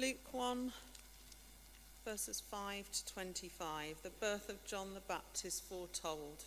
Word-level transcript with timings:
Luke 0.00 0.32
1, 0.32 0.72
verses 2.06 2.42
5 2.50 2.90
to 2.90 3.12
25, 3.12 3.96
the 4.02 4.08
birth 4.08 4.48
of 4.48 4.64
John 4.64 4.94
the 4.94 5.00
Baptist 5.00 5.62
foretold. 5.64 6.44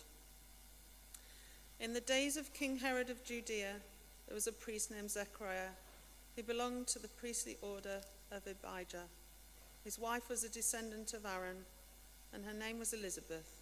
In 1.78 1.92
the 1.92 2.00
days 2.00 2.36
of 2.36 2.52
King 2.52 2.78
Herod 2.78 3.10
of 3.10 3.22
Judea, 3.22 3.74
there 4.26 4.34
was 4.34 4.48
a 4.48 4.52
priest 4.52 4.90
named 4.90 5.12
Zechariah 5.12 5.70
who 6.34 6.42
belonged 6.42 6.88
to 6.88 6.98
the 6.98 7.06
priestly 7.06 7.56
order 7.62 8.00
of 8.32 8.42
Abijah. 8.44 9.04
His 9.84 10.00
wife 10.00 10.28
was 10.28 10.42
a 10.42 10.48
descendant 10.48 11.14
of 11.14 11.24
Aaron, 11.24 11.64
and 12.32 12.44
her 12.44 12.54
name 12.54 12.80
was 12.80 12.92
Elizabeth. 12.92 13.60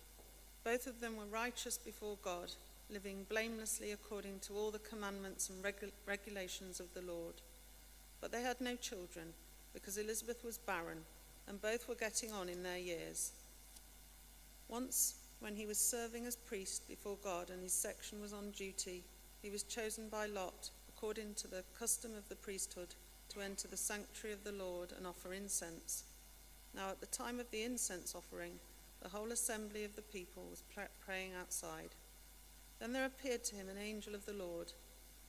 Both 0.64 0.86
of 0.86 1.02
them 1.02 1.18
were 1.18 1.26
righteous 1.26 1.76
before 1.76 2.16
God, 2.22 2.50
living 2.88 3.26
blamelessly 3.28 3.92
according 3.92 4.38
to 4.46 4.54
all 4.54 4.70
the 4.70 4.78
commandments 4.78 5.50
and 5.50 5.62
regu- 5.62 5.92
regulations 6.06 6.80
of 6.80 6.94
the 6.94 7.02
Lord. 7.02 7.34
But 8.22 8.32
they 8.32 8.40
had 8.40 8.58
no 8.58 8.74
children, 8.76 9.34
because 9.72 9.98
Elizabeth 9.98 10.44
was 10.44 10.58
barren, 10.58 10.98
and 11.48 11.60
both 11.60 11.88
were 11.88 11.94
getting 11.94 12.32
on 12.32 12.48
in 12.48 12.62
their 12.62 12.78
years. 12.78 13.32
Once, 14.68 15.14
when 15.40 15.56
he 15.56 15.66
was 15.66 15.78
serving 15.78 16.26
as 16.26 16.36
priest 16.36 16.88
before 16.88 17.16
God 17.22 17.50
and 17.50 17.62
his 17.62 17.72
section 17.72 18.20
was 18.20 18.32
on 18.32 18.50
duty, 18.52 19.02
he 19.42 19.50
was 19.50 19.64
chosen 19.64 20.08
by 20.08 20.26
Lot, 20.26 20.70
according 20.88 21.34
to 21.34 21.48
the 21.48 21.64
custom 21.78 22.12
of 22.16 22.28
the 22.28 22.36
priesthood, 22.36 22.94
to 23.30 23.40
enter 23.40 23.66
the 23.66 23.76
sanctuary 23.76 24.34
of 24.34 24.44
the 24.44 24.52
Lord 24.52 24.92
and 24.96 25.06
offer 25.06 25.32
incense. 25.32 26.04
Now, 26.74 26.90
at 26.90 27.00
the 27.00 27.06
time 27.06 27.40
of 27.40 27.50
the 27.50 27.64
incense 27.64 28.14
offering, 28.14 28.52
the 29.02 29.08
whole 29.08 29.32
assembly 29.32 29.84
of 29.84 29.96
the 29.96 30.02
people 30.02 30.44
was 30.48 30.62
praying 31.04 31.32
outside. 31.38 31.90
Then 32.78 32.92
there 32.92 33.04
appeared 33.04 33.42
to 33.44 33.56
him 33.56 33.68
an 33.68 33.78
angel 33.78 34.14
of 34.14 34.26
the 34.26 34.32
Lord, 34.32 34.72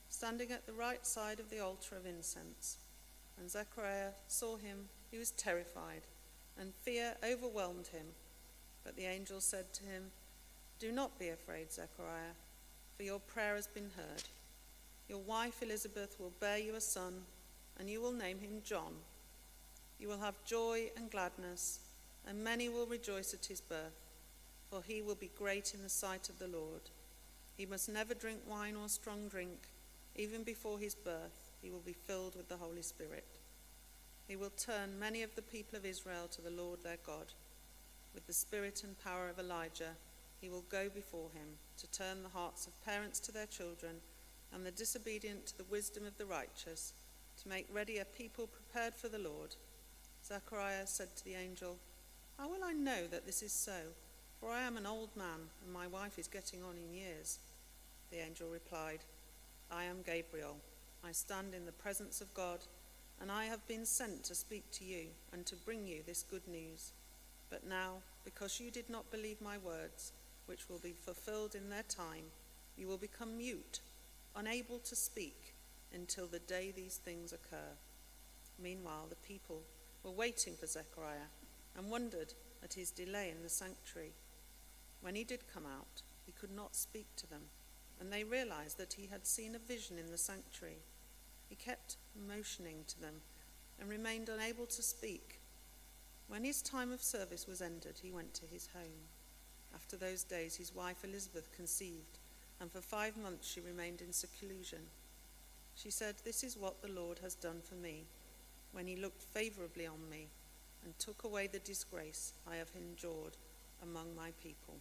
standing 0.10 0.52
at 0.52 0.66
the 0.66 0.74
right 0.74 1.06
side 1.06 1.40
of 1.40 1.50
the 1.50 1.60
altar 1.60 1.96
of 1.96 2.06
incense. 2.06 2.78
When 3.38 3.50
Zechariah 3.50 4.12
saw 4.28 4.58
him, 4.58 4.90
he 5.12 5.18
was 5.18 5.32
terrified, 5.32 6.02
and 6.58 6.74
fear 6.74 7.16
overwhelmed 7.24 7.88
him. 7.88 8.06
But 8.84 8.96
the 8.96 9.06
angel 9.06 9.42
said 9.42 9.74
to 9.74 9.84
him, 9.84 10.12
Do 10.80 10.92
not 10.92 11.20
be 11.20 11.30
afraid, 11.30 11.72
Zechariah, 11.72 12.36
for 12.98 13.04
your 13.04 13.20
prayer 13.20 13.56
has 13.56 13.68
been 13.68 13.90
heard. 13.96 14.24
Your 15.08 15.20
wife 15.20 15.62
Elizabeth 15.62 16.20
will 16.20 16.34
bear 16.40 16.58
you 16.58 16.76
a 16.76 16.82
son, 16.82 17.24
and 17.80 17.90
you 17.90 18.02
will 18.02 18.12
name 18.12 18.40
him 18.40 18.62
John. 18.64 18.94
You 20.00 20.08
will 20.08 20.20
have 20.20 20.44
joy 20.46 20.92
and 20.98 21.10
gladness, 21.10 21.80
and 22.28 22.44
many 22.44 22.70
will 22.70 22.86
rejoice 22.86 23.34
at 23.34 23.46
his 23.46 23.62
birth, 23.62 24.00
for 24.70 24.82
he 24.82 25.02
will 25.02 25.16
be 25.16 25.32
great 25.38 25.74
in 25.74 25.82
the 25.82 25.90
sight 25.90 26.30
of 26.30 26.40
the 26.40 26.48
Lord. 26.48 26.82
He 27.56 27.66
must 27.66 27.90
never 27.90 28.14
drink 28.14 28.40
wine 28.48 28.76
or 28.76 28.90
strong 28.90 29.28
drink. 29.28 29.68
Even 30.16 30.44
before 30.44 30.80
his 30.80 30.96
birth, 30.96 31.43
he 31.64 31.72
will 31.72 31.80
be 31.80 31.94
filled 31.94 32.36
with 32.36 32.50
the 32.50 32.58
Holy 32.58 32.82
Spirit. 32.82 33.26
He 34.28 34.36
will 34.36 34.52
turn 34.52 35.00
many 35.00 35.24
of 35.24 35.34
the 35.36 35.42
people 35.42 35.78
of 35.78 35.86
Israel 35.86 36.28
to 36.32 36.42
the 36.42 36.52
Lord 36.52 36.84
their 36.84 36.98
God. 37.06 37.28
With 38.14 38.28
the 38.28 38.34
spirit 38.34 38.84
and 38.84 39.02
power 39.04 39.30
of 39.30 39.40
Elijah, 39.40 39.96
he 40.42 40.50
will 40.50 40.66
go 40.70 40.90
before 40.94 41.30
him 41.34 41.48
to 41.78 41.88
turn 41.92 42.22
the 42.22 42.30
hearts 42.38 42.68
of 42.68 42.86
parents 42.86 43.20
to 43.22 43.32
their 43.32 43.46
children 43.46 43.96
and 44.54 44.66
the 44.66 44.72
disobedient 44.72 45.48
to 45.48 45.58
the 45.58 45.64
wisdom 45.72 46.06
of 46.06 46.18
the 46.18 46.26
righteous, 46.26 46.94
to 47.42 47.50
make 47.50 47.66
ready 47.74 47.98
a 47.98 48.06
people 48.06 48.48
prepared 48.48 48.94
for 48.94 49.08
the 49.08 49.18
Lord. 49.18 49.56
Zechariah 50.24 50.86
said 50.86 51.16
to 51.16 51.26
the 51.26 51.36
angel, 51.36 51.78
How 52.38 52.50
will 52.50 52.64
I 52.64 52.74
know 52.74 53.08
that 53.10 53.26
this 53.26 53.42
is 53.42 53.52
so? 53.52 53.80
For 54.40 54.52
I 54.52 54.64
am 54.64 54.76
an 54.76 54.86
old 54.86 55.16
man, 55.16 55.50
and 55.64 55.74
my 55.74 55.88
wife 55.88 56.20
is 56.20 56.28
getting 56.28 56.62
on 56.62 56.76
in 56.78 56.94
years. 56.94 57.40
The 58.12 58.20
angel 58.20 58.50
replied, 58.50 59.00
I 59.72 59.86
am 59.86 60.04
Gabriel. 60.06 60.58
I 61.06 61.12
stand 61.12 61.54
in 61.54 61.66
the 61.66 61.72
presence 61.74 62.22
of 62.22 62.34
God, 62.34 62.60
and 63.20 63.30
I 63.30 63.46
have 63.46 63.68
been 63.68 63.86
sent 63.86 64.24
to 64.24 64.36
speak 64.36 64.72
to 64.72 64.86
you 64.86 65.08
and 65.34 65.46
to 65.46 65.56
bring 65.56 65.86
you 65.86 66.02
this 66.06 66.24
good 66.24 66.48
news. 66.48 66.94
But 67.50 67.68
now, 67.68 67.96
because 68.24 68.60
you 68.60 68.72
did 68.72 68.90
not 68.90 69.12
believe 69.12 69.42
my 69.42 69.58
words, 69.58 70.14
which 70.46 70.70
will 70.70 70.80
be 70.80 70.94
fulfilled 70.94 71.56
in 71.56 71.70
their 71.70 71.84
time, 71.84 72.26
you 72.78 72.88
will 72.88 72.98
become 72.98 73.38
mute, 73.38 73.82
unable 74.36 74.80
to 74.80 74.96
speak 74.96 75.54
until 75.94 76.26
the 76.26 76.40
day 76.40 76.72
these 76.74 76.96
things 76.96 77.34
occur. 77.34 77.76
Meanwhile, 78.62 79.08
the 79.10 79.28
people 79.28 79.62
were 80.04 80.12
waiting 80.12 80.56
for 80.56 80.68
Zechariah 80.68 81.30
and 81.78 81.92
wondered 81.92 82.34
at 82.64 82.74
his 82.74 82.92
delay 82.92 83.30
in 83.30 83.44
the 83.44 83.50
sanctuary. 83.50 84.14
When 85.02 85.16
he 85.16 85.26
did 85.26 85.54
come 85.54 85.66
out, 85.66 86.02
he 86.26 86.32
could 86.32 86.56
not 86.56 86.76
speak 86.76 87.08
to 87.18 87.30
them, 87.30 87.44
and 88.00 88.12
they 88.12 88.24
realized 88.24 88.78
that 88.78 88.94
he 88.94 89.08
had 89.08 89.28
seen 89.28 89.54
a 89.54 89.60
vision 89.60 89.98
in 89.98 90.10
the 90.10 90.18
sanctuary. 90.18 90.78
He 91.54 91.66
kept 91.66 91.98
motioning 92.28 92.84
to 92.88 93.00
them 93.00 93.22
and 93.80 93.88
remained 93.88 94.28
unable 94.28 94.66
to 94.66 94.82
speak. 94.82 95.40
When 96.28 96.44
his 96.44 96.64
time 96.64 96.92
of 96.92 97.04
service 97.04 97.46
was 97.46 97.62
ended, 97.62 98.00
he 98.02 98.12
went 98.12 98.34
to 98.34 98.48
his 98.48 98.70
home. 98.74 99.06
After 99.76 99.96
those 99.96 100.24
days, 100.24 100.56
his 100.56 100.74
wife 100.74 101.04
Elizabeth 101.04 101.56
conceived, 101.56 102.18
and 102.60 102.72
for 102.72 102.82
five 102.82 103.16
months 103.18 103.48
she 103.48 103.62
remained 103.62 104.02
in 104.02 104.12
seclusion. 104.12 104.80
She 105.76 105.92
said, 105.92 106.16
This 106.24 106.44
is 106.44 106.58
what 106.58 106.82
the 106.82 106.92
Lord 106.92 107.20
has 107.20 107.36
done 107.36 107.62
for 107.62 107.76
me, 107.76 108.06
when 108.72 108.88
he 108.88 108.96
looked 108.96 109.22
favorably 109.22 109.86
on 109.86 110.10
me 110.10 110.30
and 110.84 110.98
took 110.98 111.24
away 111.24 111.46
the 111.46 111.60
disgrace 111.60 112.34
I 112.52 112.56
have 112.56 112.72
endured 112.76 113.38
among 113.84 114.16
my 114.16 114.32
people. 114.42 114.78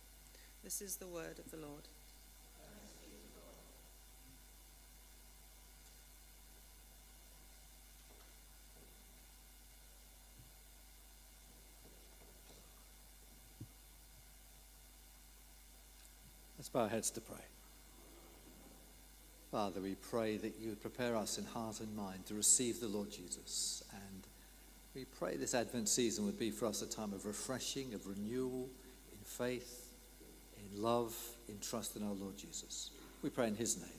This 0.65 0.81
is 0.81 0.97
the 0.97 1.07
word 1.07 1.39
of 1.39 1.51
the 1.51 1.59
Lord. 1.59 1.87
Bow 16.73 16.81
our 16.81 16.89
heads 16.89 17.11
to 17.11 17.21
pray. 17.21 17.37
Father, 19.51 19.81
we 19.83 19.97
pray 19.97 20.39
that 20.39 20.55
you 20.59 20.71
would 20.71 20.81
prepare 20.81 21.15
us 21.15 21.37
in 21.37 21.45
heart 21.45 21.81
and 21.81 21.95
mind 21.95 22.25
to 22.27 22.35
receive 22.35 22.81
the 22.81 22.89
Lord 22.89 23.11
Jesus. 23.11 23.85
And 23.93 24.27
we 24.95 25.05
pray 25.05 25.37
this 25.37 25.55
Advent 25.55 25.91
season 25.91 26.25
would 26.25 26.39
be 26.39 26.51
for 26.51 26.67
us 26.67 26.81
a 26.81 26.87
time 26.87 27.13
of 27.13 27.27
refreshing, 27.27 27.93
of 27.93 28.07
renewal 28.07 28.71
in 29.13 29.19
faith, 29.25 29.93
in 30.57 30.83
love, 30.83 31.15
in 31.49 31.59
trust 31.61 31.97
in 31.97 32.03
our 32.03 32.15
Lord 32.15 32.39
Jesus. 32.39 32.91
We 33.23 33.29
pray 33.29 33.49
in 33.49 33.57
his 33.57 33.77
name. 33.77 33.91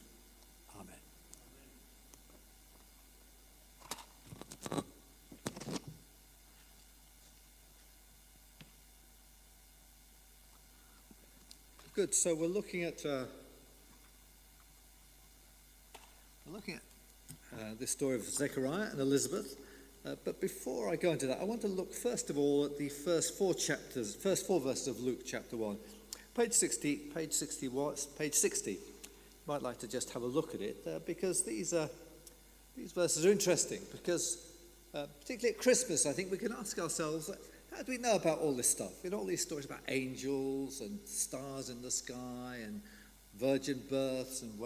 Amen. 4.72 4.84
Good. 11.96 12.16
So 12.16 12.34
we're 12.34 12.48
looking 12.48 12.86
at 12.86 13.06
uh, 13.06 13.26
we're 16.48 16.56
looking 16.56 16.74
at 16.74 16.82
uh, 17.54 17.76
this 17.80 17.92
story 17.92 18.16
of 18.16 18.24
Zechariah 18.24 18.90
and 18.90 19.00
Elizabeth. 19.00 19.58
Uh, 20.04 20.16
but 20.26 20.42
before 20.42 20.90
I 20.90 20.96
go 20.96 21.12
into 21.12 21.28
that, 21.28 21.40
I 21.40 21.44
want 21.44 21.62
to 21.62 21.68
look 21.68 21.94
first 21.94 22.32
of 22.32 22.38
all 22.40 22.66
at 22.66 22.80
the 22.80 22.90
first 22.90 23.38
four 23.38 23.54
chapters, 23.54 24.16
first 24.16 24.48
four 24.48 24.60
verses 24.60 24.88
of 24.88 25.02
Luke 25.02 25.20
chapter 25.24 25.56
one, 25.56 25.78
page 26.36 26.54
sixty, 26.54 26.96
page 26.96 27.32
sixty, 27.32 27.70
page 28.18 28.34
sixty. 28.34 28.72
You 28.72 28.80
might 29.46 29.62
like 29.62 29.78
to 29.78 29.88
just 29.88 30.10
have 30.14 30.24
a 30.24 30.28
look 30.28 30.56
at 30.56 30.62
it 30.62 30.78
uh, 30.88 30.98
because 31.06 31.44
these 31.44 31.76
are 31.76 31.90
these 32.76 32.92
verses 32.92 33.24
are 33.24 33.32
interesting 33.32 33.82
because 33.92 34.52
uh, 34.96 35.06
particularly 35.22 35.56
at 35.56 35.62
Christmas, 35.62 36.08
I 36.08 36.12
think 36.14 36.32
we 36.32 36.40
can 36.40 36.54
ask 36.54 36.80
ourselves 36.80 37.30
how 37.76 37.84
do 37.84 37.92
we 37.92 37.98
know 37.98 38.16
about 38.16 38.40
all 38.40 38.54
this 38.54 38.70
stuff? 38.70 39.04
You 39.04 39.10
know, 39.10 39.18
all 39.18 39.26
these 39.26 39.42
stories 39.42 39.66
about 39.66 39.80
angels 39.88 40.82
and 40.82 41.00
stars 41.08 41.70
in 41.70 41.82
the 41.82 41.92
sky 41.92 42.58
and 42.64 42.82
virgin 43.40 43.82
births 43.90 44.42
and 44.42 44.60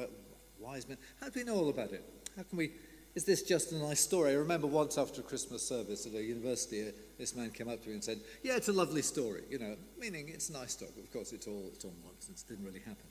wise 0.60 0.88
men. 0.88 0.98
How 1.22 1.30
do 1.30 1.40
we 1.40 1.46
know 1.46 1.56
all 1.56 1.70
about 1.70 1.92
it? 1.92 2.04
How 2.36 2.44
can 2.44 2.58
we? 2.58 2.72
Is 3.16 3.24
this 3.24 3.42
just 3.42 3.72
a 3.72 3.78
nice 3.78 4.00
story? 4.00 4.32
I 4.32 4.36
remember 4.36 4.68
once 4.68 4.98
after 4.98 5.22
a 5.22 5.24
Christmas 5.24 5.68
service 5.68 6.06
at 6.06 6.14
a 6.14 6.22
university, 6.22 6.88
uh, 6.88 6.92
this 7.18 7.36
man 7.36 7.50
came 7.50 7.68
up 7.68 7.82
to 7.82 7.88
me 7.88 7.96
and 7.96 8.04
said, 8.04 8.20
"Yeah, 8.44 8.58
it's 8.58 8.68
a 8.68 8.74
lovely 8.74 9.02
story," 9.02 9.44
you 9.50 9.58
know, 9.58 9.76
meaning 9.98 10.30
it's 10.30 10.50
a 10.50 10.54
nice 10.54 10.74
story. 10.74 10.92
But 10.96 11.06
of 11.06 11.12
course, 11.12 11.34
it's 11.34 11.48
all 11.48 11.72
it's 11.74 11.86
all 11.86 11.96
nonsense. 12.04 12.44
It 12.44 12.50
didn't 12.50 12.66
really 12.66 12.82
happen. 12.82 13.08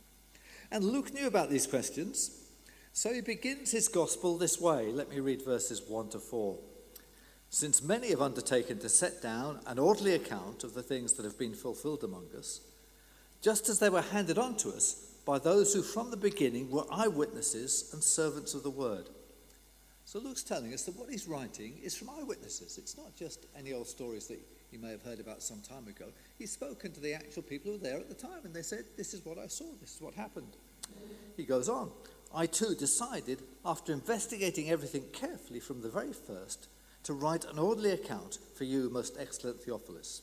And 0.71 0.85
Luke 0.85 1.13
knew 1.13 1.27
about 1.27 1.51
these 1.51 1.67
questions, 1.67 2.31
so 2.93 3.13
he 3.13 3.21
begins 3.21 3.73
his 3.73 3.89
gospel 3.89 4.37
this 4.37 4.61
way. 4.61 4.93
Let 4.93 5.09
me 5.09 5.21
read 5.21 5.43
verses 5.43 5.83
one 5.83 6.09
to 6.11 6.19
four 6.19 6.59
since 7.57 7.83
many 7.83 8.11
have 8.11 8.21
undertaken 8.21 8.79
to 8.79 8.87
set 8.87 9.23
down 9.23 9.59
an 9.67 9.79
orderly 9.79 10.13
account 10.13 10.63
of 10.63 10.75
the 10.75 10.83
things 10.83 11.15
that 11.15 11.25
have 11.25 11.39
been 11.39 11.55
fulfilled 11.55 12.05
among 12.05 12.27
us, 12.37 12.61
just 13.41 13.71
as 13.71 13.79
they 13.79 13.89
were 13.89 14.03
handed 14.03 14.37
on 14.37 14.55
to 14.55 14.69
us 14.69 15.15
by 15.25 15.39
those 15.39 15.73
who 15.73 15.81
from 15.81 16.11
the 16.11 16.19
beginning 16.19 16.71
were 16.71 16.85
eyewitnesses 16.93 17.89
and 17.95 18.05
servants 18.05 18.53
of 18.53 18.63
the 18.63 18.69
word. 18.69 19.09
So 20.05 20.19
Luke's 20.19 20.43
telling 20.43 20.75
us 20.75 20.83
that 20.83 20.99
what 20.99 21.09
he's 21.09 21.27
writing 21.27 21.81
is 21.83 21.97
from 21.97 22.11
eyewitnesses. 22.11 22.77
It's 22.77 22.99
not 22.99 23.17
just 23.17 23.47
any 23.59 23.73
old 23.73 23.87
stories 23.87 24.27
that 24.27 24.39
you 24.71 24.79
may 24.79 24.91
have 24.91 25.03
heard 25.03 25.19
about 25.19 25.43
some 25.43 25.63
time 25.63 25.89
ago. 25.89 26.09
He's 26.39 26.53
spoken 26.53 26.93
to 26.93 27.01
the 27.01 27.15
actual 27.15 27.43
people 27.43 27.73
who 27.73 27.79
were 27.79 27.85
there 27.85 27.97
at 27.97 28.11
the 28.11 28.15
time, 28.15 28.45
and 28.45 28.53
they 28.53 28.61
said, 28.61 28.85
This 28.99 29.15
is 29.15 29.25
what 29.25 29.39
I 29.39 29.47
saw, 29.47 29.65
this 29.81 29.95
is 29.95 30.03
what 30.03 30.13
happened. 30.13 30.59
He 31.39 31.45
goes 31.45 31.71
on, 31.71 31.91
I 32.35 32.45
too 32.45 32.75
decided, 32.75 33.41
after 33.65 33.95
investigating 33.95 34.69
everything 34.69 35.05
carefully 35.15 35.61
from 35.61 35.81
the 35.81 35.89
very 35.89 36.13
first, 36.13 36.69
to 37.07 37.13
write 37.13 37.45
an 37.45 37.59
orderly 37.59 37.91
account 37.91 38.39
for 38.57 38.65
you, 38.65 38.91
most 38.91 39.17
excellent 39.19 39.61
Theophilus. 39.61 40.23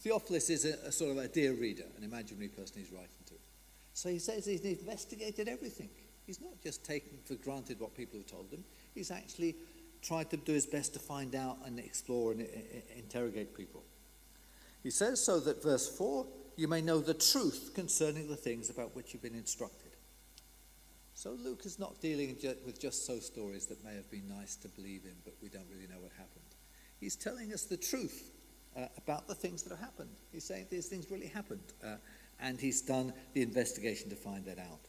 Theophilus 0.00 0.50
is 0.50 0.64
a, 0.64 0.74
a 0.86 0.92
sort 0.92 1.10
of 1.10 1.18
a 1.18 1.28
dear 1.28 1.52
reader, 1.52 1.84
an 1.96 2.04
imaginary 2.04 2.48
person 2.48 2.76
he's 2.78 2.92
writing 2.92 3.08
to. 3.26 3.34
So 3.94 4.08
he 4.08 4.18
says 4.18 4.46
he's 4.46 4.60
investigated 4.60 5.48
everything. 5.48 5.90
He's 6.26 6.40
not 6.40 6.62
just 6.62 6.84
taken 6.84 7.18
for 7.24 7.34
granted 7.34 7.80
what 7.80 7.96
people 7.96 8.18
have 8.20 8.28
told 8.28 8.52
him, 8.52 8.64
he's 8.94 9.10
actually 9.10 9.56
tried 10.00 10.30
to 10.30 10.36
do 10.36 10.52
his 10.52 10.66
best 10.66 10.92
to 10.94 10.98
find 10.98 11.34
out 11.34 11.58
and 11.64 11.78
explore 11.78 12.32
and 12.32 12.42
uh, 12.42 12.44
interrogate 12.96 13.56
people. 13.56 13.82
He 14.82 14.90
says 14.90 15.24
so 15.24 15.38
that 15.40 15.62
verse 15.62 15.88
4 15.88 16.26
you 16.56 16.68
may 16.68 16.82
know 16.82 17.00
the 17.00 17.14
truth 17.14 17.72
concerning 17.74 18.28
the 18.28 18.36
things 18.36 18.68
about 18.68 18.94
which 18.94 19.12
you've 19.12 19.22
been 19.22 19.34
instructed. 19.34 19.91
So 21.22 21.38
Luke 21.44 21.66
is 21.66 21.78
not 21.78 22.00
dealing 22.00 22.36
with 22.66 22.80
just 22.80 23.06
so 23.06 23.20
stories 23.20 23.66
that 23.66 23.84
may 23.84 23.94
have 23.94 24.10
been 24.10 24.28
nice 24.28 24.56
to 24.56 24.68
believe 24.68 25.02
in, 25.04 25.14
but 25.24 25.34
we 25.40 25.48
don't 25.48 25.68
really 25.72 25.86
know 25.86 26.00
what 26.00 26.10
happened. 26.18 26.42
He's 26.98 27.14
telling 27.14 27.52
us 27.52 27.62
the 27.62 27.76
truth 27.76 28.32
uh, 28.76 28.86
about 28.98 29.28
the 29.28 29.34
things 29.36 29.62
that 29.62 29.70
have 29.70 29.78
happened. 29.78 30.10
He's 30.32 30.42
saying 30.42 30.66
these 30.68 30.88
things 30.88 31.08
really 31.12 31.28
happened, 31.28 31.62
uh, 31.86 31.94
and 32.40 32.58
he's 32.58 32.82
done 32.82 33.12
the 33.34 33.42
investigation 33.42 34.10
to 34.10 34.16
find 34.16 34.44
that 34.46 34.58
out. 34.58 34.80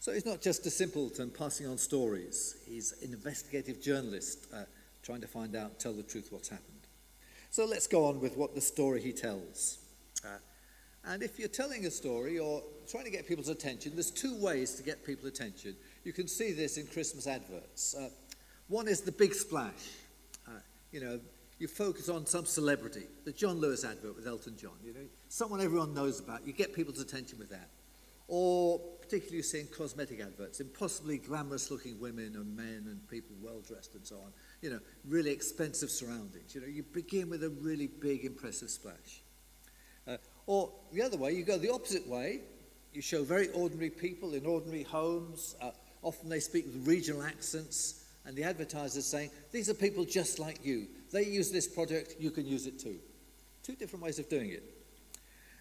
So 0.00 0.12
he's 0.12 0.26
not 0.26 0.42
just 0.42 0.66
a 0.66 0.70
simpleton 0.70 1.30
passing 1.30 1.68
on 1.68 1.78
stories. 1.78 2.56
He's 2.66 3.00
an 3.00 3.12
investigative 3.12 3.80
journalist 3.80 4.48
uh, 4.52 4.64
trying 5.04 5.20
to 5.20 5.28
find 5.28 5.54
out, 5.54 5.78
tell 5.78 5.92
the 5.92 6.02
truth 6.02 6.32
what's 6.32 6.48
happened. 6.48 6.80
So 7.50 7.64
let's 7.64 7.86
go 7.86 8.06
on 8.06 8.18
with 8.18 8.36
what 8.36 8.56
the 8.56 8.60
story 8.60 9.00
he 9.02 9.12
tells. 9.12 9.78
And 11.06 11.22
if 11.22 11.38
you're 11.38 11.48
telling 11.48 11.86
a 11.86 11.90
story 11.90 12.38
or 12.38 12.62
trying 12.88 13.04
to 13.04 13.10
get 13.10 13.28
people's 13.28 13.48
attention, 13.48 13.92
there's 13.94 14.10
two 14.10 14.40
ways 14.40 14.74
to 14.74 14.82
get 14.82 15.04
people's 15.04 15.28
attention. 15.28 15.76
You 16.04 16.12
can 16.12 16.26
see 16.26 16.52
this 16.52 16.78
in 16.78 16.86
Christmas 16.86 17.26
adverts. 17.26 17.94
Uh, 17.94 18.08
one 18.68 18.88
is 18.88 19.02
the 19.02 19.12
big 19.12 19.32
splash. 19.32 19.92
Uh, 20.48 20.52
you 20.90 21.00
know, 21.00 21.20
you 21.58 21.68
focus 21.68 22.08
on 22.08 22.26
some 22.26 22.44
celebrity, 22.44 23.04
the 23.24 23.32
John 23.32 23.60
Lewis 23.60 23.84
advert 23.84 24.16
with 24.16 24.26
Elton 24.26 24.56
John, 24.58 24.74
you 24.84 24.92
know, 24.92 25.06
someone 25.28 25.60
everyone 25.60 25.94
knows 25.94 26.20
about. 26.20 26.46
You 26.46 26.52
get 26.52 26.74
people's 26.74 27.00
attention 27.00 27.38
with 27.38 27.50
that. 27.50 27.70
Or 28.28 28.80
particularly 29.00 29.36
you 29.36 29.42
see 29.44 29.60
in 29.60 29.68
cosmetic 29.68 30.20
adverts, 30.20 30.58
impossibly 30.58 31.18
glamorous 31.18 31.70
looking 31.70 32.00
women 32.00 32.34
and 32.34 32.56
men 32.56 32.86
and 32.86 33.08
people 33.08 33.36
well 33.40 33.60
dressed 33.60 33.94
and 33.94 34.04
so 34.04 34.16
on. 34.16 34.32
You 34.60 34.70
know, 34.70 34.80
really 35.06 35.30
expensive 35.30 35.90
surroundings. 35.90 36.54
You 36.54 36.62
know, 36.62 36.66
you 36.66 36.82
begin 36.82 37.30
with 37.30 37.44
a 37.44 37.50
really 37.50 37.86
big, 37.86 38.24
impressive 38.24 38.68
splash. 38.68 39.22
Or 40.46 40.70
the 40.92 41.02
other 41.02 41.16
way, 41.16 41.32
you 41.32 41.44
go 41.44 41.58
the 41.58 41.72
opposite 41.72 42.06
way. 42.06 42.40
You 42.92 43.02
show 43.02 43.24
very 43.24 43.48
ordinary 43.48 43.90
people 43.90 44.34
in 44.34 44.46
ordinary 44.46 44.84
homes. 44.84 45.56
Uh, 45.60 45.70
often 46.02 46.28
they 46.28 46.40
speak 46.40 46.66
with 46.66 46.86
regional 46.86 47.22
accents, 47.22 48.04
and 48.24 48.36
the 48.36 48.44
advertiser's 48.44 49.06
saying, 49.06 49.30
These 49.52 49.68
are 49.68 49.74
people 49.74 50.04
just 50.04 50.38
like 50.38 50.64
you. 50.64 50.86
They 51.12 51.24
use 51.24 51.50
this 51.50 51.68
product, 51.68 52.16
you 52.18 52.30
can 52.30 52.46
use 52.46 52.66
it 52.66 52.78
too. 52.78 52.96
Two 53.62 53.74
different 53.74 54.04
ways 54.04 54.18
of 54.18 54.28
doing 54.28 54.50
it. 54.50 54.62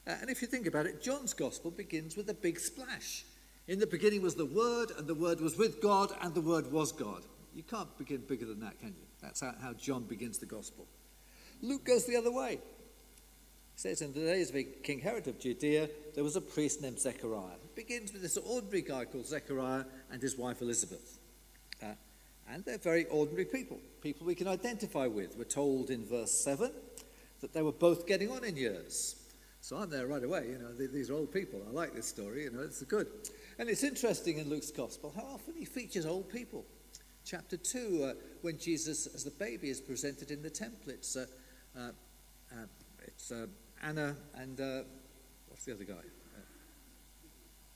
Uh, 0.08 0.14
and 0.22 0.30
if 0.30 0.42
you 0.42 0.48
think 0.48 0.68
about 0.68 0.86
it, 0.86 1.02
John's 1.02 1.34
gospel 1.34 1.72
begins 1.72 2.16
with 2.16 2.30
a 2.30 2.34
big 2.34 2.60
splash. 2.60 3.26
In 3.68 3.80
the 3.80 3.88
beginning 3.88 4.22
was 4.22 4.36
the 4.36 4.46
Word, 4.46 4.92
and 4.98 5.08
the 5.08 5.16
Word 5.16 5.42
was 5.42 5.58
with 5.58 5.82
God, 5.82 6.12
and 6.22 6.34
the 6.36 6.42
Word 6.42 6.72
was 6.72 6.92
God. 6.92 7.24
You 7.56 7.64
can't 7.64 7.98
begin 7.98 8.22
bigger 8.28 8.46
than 8.46 8.60
that, 8.60 8.80
can 8.80 8.90
you? 8.90 9.06
That's 9.22 9.42
how, 9.42 9.56
how 9.60 9.74
John 9.74 10.04
begins 10.04 10.38
the 10.38 10.46
gospel. 10.46 10.86
Luke 11.62 11.86
goes 11.86 12.06
the 12.06 12.16
other 12.16 12.32
way. 12.32 12.60
He 13.76 13.82
says, 13.82 14.02
In 14.02 14.14
the 14.14 14.22
days 14.22 14.50
of 14.50 14.84
King 14.84 15.00
Herod 15.00 15.28
of 15.28 15.38
Judea, 15.38 15.90
there 16.14 16.24
was 16.24 16.38
a 16.38 16.42
priest 16.42 16.82
named 16.82 16.98
Zechariah. 16.98 17.56
It 17.64 17.76
begins 17.76 18.14
with 18.14 18.22
this 18.22 18.38
ordinary 18.38 18.82
guy 18.82 19.04
called 19.04 19.26
Zechariah 19.26 19.84
and 20.12 20.22
his 20.22 20.38
wife 20.38 20.62
Elizabeth. 20.62 21.20
Uh, 21.84 21.88
and 22.50 22.64
they're 22.64 22.78
very 22.78 23.06
ordinary 23.06 23.44
people, 23.44 23.80
people 24.02 24.26
we 24.26 24.34
can 24.34 24.48
identify 24.48 25.08
with. 25.08 25.38
We're 25.38 25.44
told 25.44 25.90
in 25.90 26.06
verse 26.06 26.32
7 26.32 26.72
that 27.42 27.54
they 27.54 27.62
were 27.62 27.74
both 27.74 28.08
getting 28.08 28.32
on 28.32 28.46
in 28.46 28.56
years. 28.56 29.18
So 29.60 29.76
I'm 29.76 29.90
there 29.90 30.08
right 30.08 30.24
away, 30.24 30.48
you 30.52 30.60
know, 30.60 30.74
these 30.74 31.10
are 31.10 31.16
old 31.16 31.34
people. 31.34 31.62
I 31.68 31.72
like 31.72 31.94
this 31.94 32.06
story, 32.06 32.44
you 32.44 32.52
know, 32.52 32.62
it's 32.62 32.82
good. 32.84 33.08
And 33.60 33.68
it's 33.68 33.84
interesting 33.84 34.38
in 34.38 34.48
Luke's 34.48 34.72
gospel 34.72 35.12
how 35.14 35.24
often 35.24 35.56
he 35.58 35.66
features 35.66 36.06
old 36.06 36.30
people. 36.30 36.66
Chapter 37.26 37.58
2, 37.58 38.04
uh, 38.04 38.14
when 38.42 38.60
Jesus, 38.60 39.08
as 39.08 39.24
the 39.24 39.32
baby, 39.32 39.70
is 39.70 39.82
presented 39.82 40.30
in 40.30 40.44
the 40.44 40.50
temple, 40.52 40.92
it's, 40.92 41.18
uh, 41.18 41.26
uh, 41.76 41.90
uh 42.52 42.66
it's 43.08 43.32
uh, 43.32 43.48
Anna 43.86 44.16
and 44.36 44.60
uh, 44.60 44.82
what's 45.48 45.66
the 45.66 45.74
other 45.74 45.84
guy? 45.84 45.94
Uh, 45.94 46.40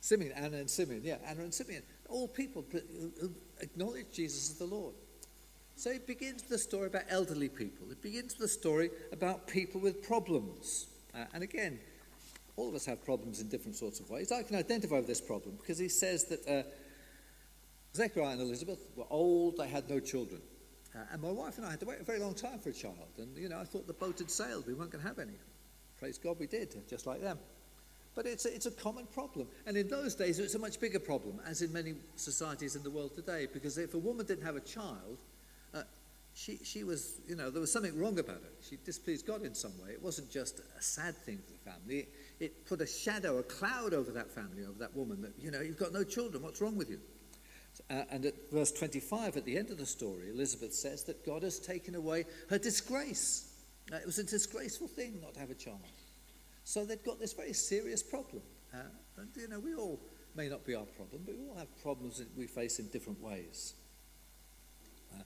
Simeon, 0.01 0.31
Anna 0.35 0.57
and 0.57 0.69
Simeon. 0.69 1.01
Yeah, 1.03 1.17
Anna 1.25 1.41
and 1.41 1.53
Simeon. 1.53 1.83
All 2.09 2.27
people 2.27 2.65
who 2.71 3.31
acknowledge 3.61 4.07
Jesus 4.11 4.49
as 4.51 4.57
the 4.57 4.65
Lord. 4.65 4.95
So 5.75 5.91
it 5.91 6.07
begins 6.07 6.43
with 6.43 6.51
a 6.51 6.57
story 6.57 6.87
about 6.87 7.03
elderly 7.09 7.47
people. 7.47 7.89
It 7.91 8.01
begins 8.01 8.37
with 8.37 8.45
a 8.45 8.51
story 8.51 8.89
about 9.13 9.47
people 9.47 9.79
with 9.79 10.03
problems. 10.03 10.87
Uh, 11.15 11.25
and 11.33 11.43
again, 11.43 11.79
all 12.57 12.67
of 12.67 12.75
us 12.75 12.85
have 12.85 13.05
problems 13.05 13.39
in 13.39 13.47
different 13.47 13.75
sorts 13.75 13.99
of 13.99 14.09
ways. 14.09 14.31
I 14.31 14.43
can 14.43 14.57
identify 14.57 14.95
with 14.95 15.07
this 15.07 15.21
problem 15.21 15.55
because 15.55 15.77
he 15.77 15.87
says 15.87 16.25
that 16.25 16.47
uh, 16.47 16.63
Zechariah 17.95 18.33
and 18.33 18.41
Elizabeth 18.41 18.79
were 18.95 19.05
old, 19.09 19.57
they 19.57 19.69
had 19.69 19.89
no 19.89 19.99
children. 19.99 20.41
Uh, 20.93 20.99
and 21.13 21.21
my 21.21 21.31
wife 21.31 21.57
and 21.57 21.65
I 21.65 21.71
had 21.71 21.79
to 21.79 21.85
wait 21.85 22.01
a 22.01 22.03
very 22.03 22.19
long 22.19 22.33
time 22.33 22.59
for 22.59 22.69
a 22.69 22.73
child. 22.73 22.95
And, 23.17 23.37
you 23.37 23.47
know, 23.47 23.59
I 23.59 23.63
thought 23.63 23.87
the 23.87 23.93
boat 23.93 24.19
had 24.19 24.29
sailed, 24.29 24.65
we 24.67 24.73
weren't 24.73 24.91
going 24.91 25.03
to 25.03 25.07
have 25.07 25.19
any. 25.19 25.37
Praise 25.99 26.17
God, 26.17 26.37
we 26.39 26.47
did, 26.47 26.75
just 26.89 27.05
like 27.05 27.21
them. 27.21 27.37
But 28.15 28.25
it's 28.25 28.45
a, 28.45 28.53
it's 28.53 28.65
a 28.65 28.71
common 28.71 29.05
problem. 29.05 29.47
And 29.65 29.77
in 29.77 29.87
those 29.87 30.15
days, 30.15 30.39
it's 30.39 30.55
a 30.55 30.59
much 30.59 30.79
bigger 30.79 30.99
problem, 30.99 31.39
as 31.45 31.61
in 31.61 31.71
many 31.71 31.93
societies 32.15 32.75
in 32.75 32.83
the 32.83 32.89
world 32.89 33.15
today, 33.15 33.47
because 33.51 33.77
if 33.77 33.93
a 33.93 33.97
woman 33.97 34.25
didn't 34.25 34.45
have 34.45 34.55
a 34.55 34.61
child, 34.61 35.19
uh, 35.73 35.83
she, 36.33 36.57
she 36.63 36.83
was, 36.83 37.19
you 37.27 37.35
know, 37.35 37.49
there 37.49 37.61
was 37.61 37.71
something 37.71 37.97
wrong 37.99 38.17
about 38.17 38.37
her. 38.37 38.49
She 38.67 38.77
displeased 38.85 39.27
God 39.27 39.43
in 39.43 39.53
some 39.53 39.73
way. 39.83 39.91
It 39.91 40.01
wasn't 40.01 40.31
just 40.31 40.59
a 40.59 40.81
sad 40.81 41.15
thing 41.17 41.37
for 41.37 41.51
the 41.51 41.71
family, 41.71 41.99
it, 41.99 42.09
it 42.39 42.65
put 42.65 42.81
a 42.81 42.87
shadow, 42.87 43.37
a 43.37 43.43
cloud 43.43 43.93
over 43.93 44.11
that 44.11 44.31
family, 44.31 44.63
over 44.63 44.79
that 44.79 44.95
woman, 44.95 45.21
that, 45.21 45.33
you 45.39 45.51
know, 45.51 45.61
you've 45.61 45.77
got 45.77 45.93
no 45.93 46.03
children, 46.03 46.41
what's 46.41 46.61
wrong 46.61 46.77
with 46.77 46.89
you? 46.89 46.99
Uh, 47.89 48.03
and 48.11 48.25
at 48.25 48.33
verse 48.51 48.71
25, 48.71 49.37
at 49.37 49.45
the 49.45 49.57
end 49.57 49.69
of 49.69 49.77
the 49.77 49.85
story, 49.85 50.29
Elizabeth 50.29 50.73
says 50.73 51.03
that 51.03 51.25
God 51.25 51.43
has 51.43 51.59
taken 51.59 51.95
away 51.95 52.25
her 52.49 52.57
disgrace. 52.57 53.48
Uh, 53.91 53.97
it 53.97 54.05
was 54.05 54.19
a 54.19 54.23
disgraceful 54.23 54.87
thing 54.87 55.19
not 55.21 55.33
to 55.33 55.39
have 55.39 55.49
a 55.49 55.55
child. 55.55 55.79
So 56.63 56.85
they'd 56.85 57.03
got 57.03 57.19
this 57.19 57.33
very 57.33 57.53
serious 57.53 58.03
problem. 58.03 58.43
Uh, 58.73 58.77
and, 59.17 59.29
you 59.35 59.47
know, 59.47 59.59
we 59.59 59.73
all 59.73 59.99
may 60.35 60.47
not 60.47 60.65
be 60.65 60.75
our 60.75 60.85
problem, 60.85 61.23
but 61.25 61.35
we 61.35 61.47
all 61.49 61.57
have 61.57 61.81
problems 61.81 62.19
that 62.19 62.27
we 62.37 62.45
face 62.45 62.79
in 62.79 62.87
different 62.89 63.19
ways. 63.21 63.73
Uh, 65.13 65.23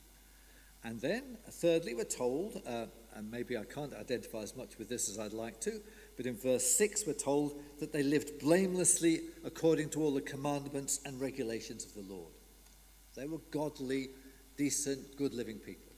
and 0.86 1.02
then, 1.02 1.38
thirdly, 1.50 1.94
we're 1.94 2.06
told, 2.06 2.62
uh, 2.66 2.86
and 3.16 3.30
maybe 3.30 3.58
I 3.58 3.66
can't 3.66 3.94
identify 3.94 4.40
as 4.40 4.56
much 4.56 4.78
with 4.78 4.88
this 4.88 5.10
as 5.10 5.20
I'd 5.20 5.34
like 5.34 5.60
to, 5.62 5.82
but 6.16 6.26
in 6.26 6.38
verse 6.38 6.66
6, 6.78 7.04
we're 7.06 7.14
told 7.14 7.62
that 7.80 7.92
they 7.92 8.04
lived 8.04 8.40
blamelessly 8.40 9.22
according 9.44 9.90
to 9.90 10.02
all 10.02 10.14
the 10.14 10.22
commandments 10.22 11.02
and 11.06 11.20
regulations 11.20 11.86
of 11.86 11.94
the 11.94 12.14
Lord. 12.14 12.32
They 13.16 13.28
were 13.28 13.42
godly, 13.52 14.10
decent, 14.58 15.18
good 15.18 15.34
living 15.34 15.58
people. 15.58 15.93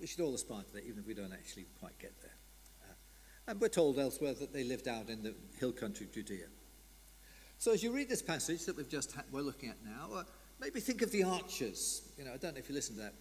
We 0.00 0.06
should 0.06 0.20
all 0.20 0.34
aspire 0.34 0.62
to 0.62 0.72
that, 0.74 0.84
even 0.84 1.00
if 1.00 1.06
we 1.06 1.14
don't 1.14 1.32
actually 1.32 1.66
quite 1.80 1.98
get 1.98 2.20
there. 2.20 2.36
Uh, 2.82 2.94
and 3.48 3.60
we're 3.60 3.68
told 3.68 3.98
elsewhere 3.98 4.34
that 4.34 4.52
they 4.52 4.64
lived 4.64 4.88
out 4.88 5.08
in 5.08 5.22
the 5.22 5.34
hill 5.58 5.72
country 5.72 6.06
of 6.06 6.12
Judea. 6.12 6.46
So 7.58 7.72
as 7.72 7.82
you 7.82 7.92
read 7.92 8.08
this 8.08 8.22
passage 8.22 8.66
that 8.66 8.76
we've 8.76 8.88
just 8.88 9.12
had, 9.12 9.24
we're 9.32 9.40
looking 9.40 9.70
at 9.70 9.76
now, 9.84 10.10
uh, 10.14 10.24
maybe 10.60 10.80
think 10.80 11.00
of 11.00 11.10
the 11.10 11.22
archers. 11.22 12.02
You 12.18 12.24
know, 12.24 12.34
I 12.34 12.36
don't 12.36 12.54
know 12.54 12.58
if 12.58 12.68
you 12.68 12.74
listen 12.74 12.96
to 12.96 13.02
that 13.02 13.14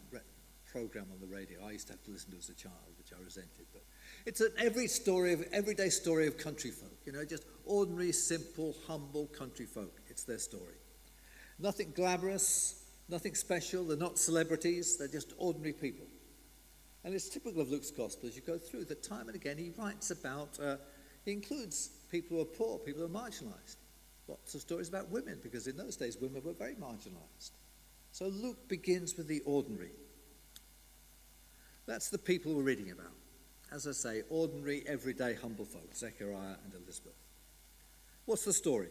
program 0.75 1.05
on 1.13 1.22
the 1.22 1.34
radio. 1.34 1.65
I 1.65 1.72
used 1.72 1.88
to 1.88 1.94
have 1.94 2.03
to 2.03 2.12
listen 2.12 2.32
to 2.32 2.36
it 2.36 2.39
as 2.39 2.50
a 2.50 2.53
child, 2.53 2.75
which 2.98 3.13
I 3.17 3.24
resented. 3.24 3.65
But 3.72 3.84
it's 4.25 4.41
an 4.41 4.51
every 4.58 4.88
story 4.88 5.32
of 5.32 5.41
everyday 5.53 5.88
story 5.88 6.27
of 6.27 6.38
country 6.38 6.72
folk. 6.72 6.98
You 7.05 7.13
know, 7.13 7.24
just 7.24 7.46
ordinary, 7.63 8.12
simple, 8.12 8.75
humble 8.86 9.27
country 9.27 9.65
folk. 9.65 10.01
It's 10.10 10.24
their 10.24 10.38
story. 10.38 10.75
Nothing 11.60 11.94
glamorous, 11.96 12.84
nothing 13.08 13.36
special. 13.36 13.86
They're 13.86 13.96
not 13.96 14.20
celebrities. 14.20 14.98
They're 14.98 15.08
just 15.08 15.32
ordinary 15.38 15.72
people. 15.72 16.08
And 17.05 17.13
it's 17.13 17.29
typical 17.29 17.62
of 17.62 17.69
Luke's 17.69 17.91
gospel 17.91 18.27
as 18.27 18.35
you 18.35 18.41
go 18.41 18.57
through 18.57 18.85
that 18.85 19.03
time 19.03 19.27
and 19.27 19.35
again 19.35 19.57
he 19.59 19.71
writes 19.77 20.09
about, 20.09 20.59
uh, 20.59 20.77
he 21.24 21.31
includes 21.31 21.91
people 22.09 22.35
who 22.35 22.41
are 22.41 22.45
poor, 22.45 22.79
people 22.79 23.01
who 23.01 23.05
are 23.05 23.21
marginalized. 23.21 23.77
Lots 24.27 24.55
of 24.55 24.62
stories 24.62 24.89
about 24.89 25.12
women, 25.12 25.39
because 25.43 25.67
in 25.67 25.77
those 25.77 25.95
days 25.95 26.17
women 26.17 26.41
were 26.43 26.53
very 26.53 26.74
marginalized. 26.74 27.51
So 28.12 28.25
Luke 28.25 28.67
begins 28.67 29.15
with 29.17 29.27
the 29.27 29.41
ordinary. 29.45 29.91
That's 31.85 32.09
the 32.09 32.17
people 32.17 32.55
we're 32.55 32.63
reading 32.63 32.89
about. 32.89 33.13
As 33.71 33.85
I 33.85 33.91
say, 33.91 34.24
ordinary, 34.31 34.83
everyday, 34.88 35.35
humble 35.35 35.65
folk, 35.65 35.95
Zechariah 35.95 36.55
and 36.63 36.74
Elizabeth. 36.74 37.13
What's 38.25 38.45
the 38.45 38.53
story? 38.53 38.89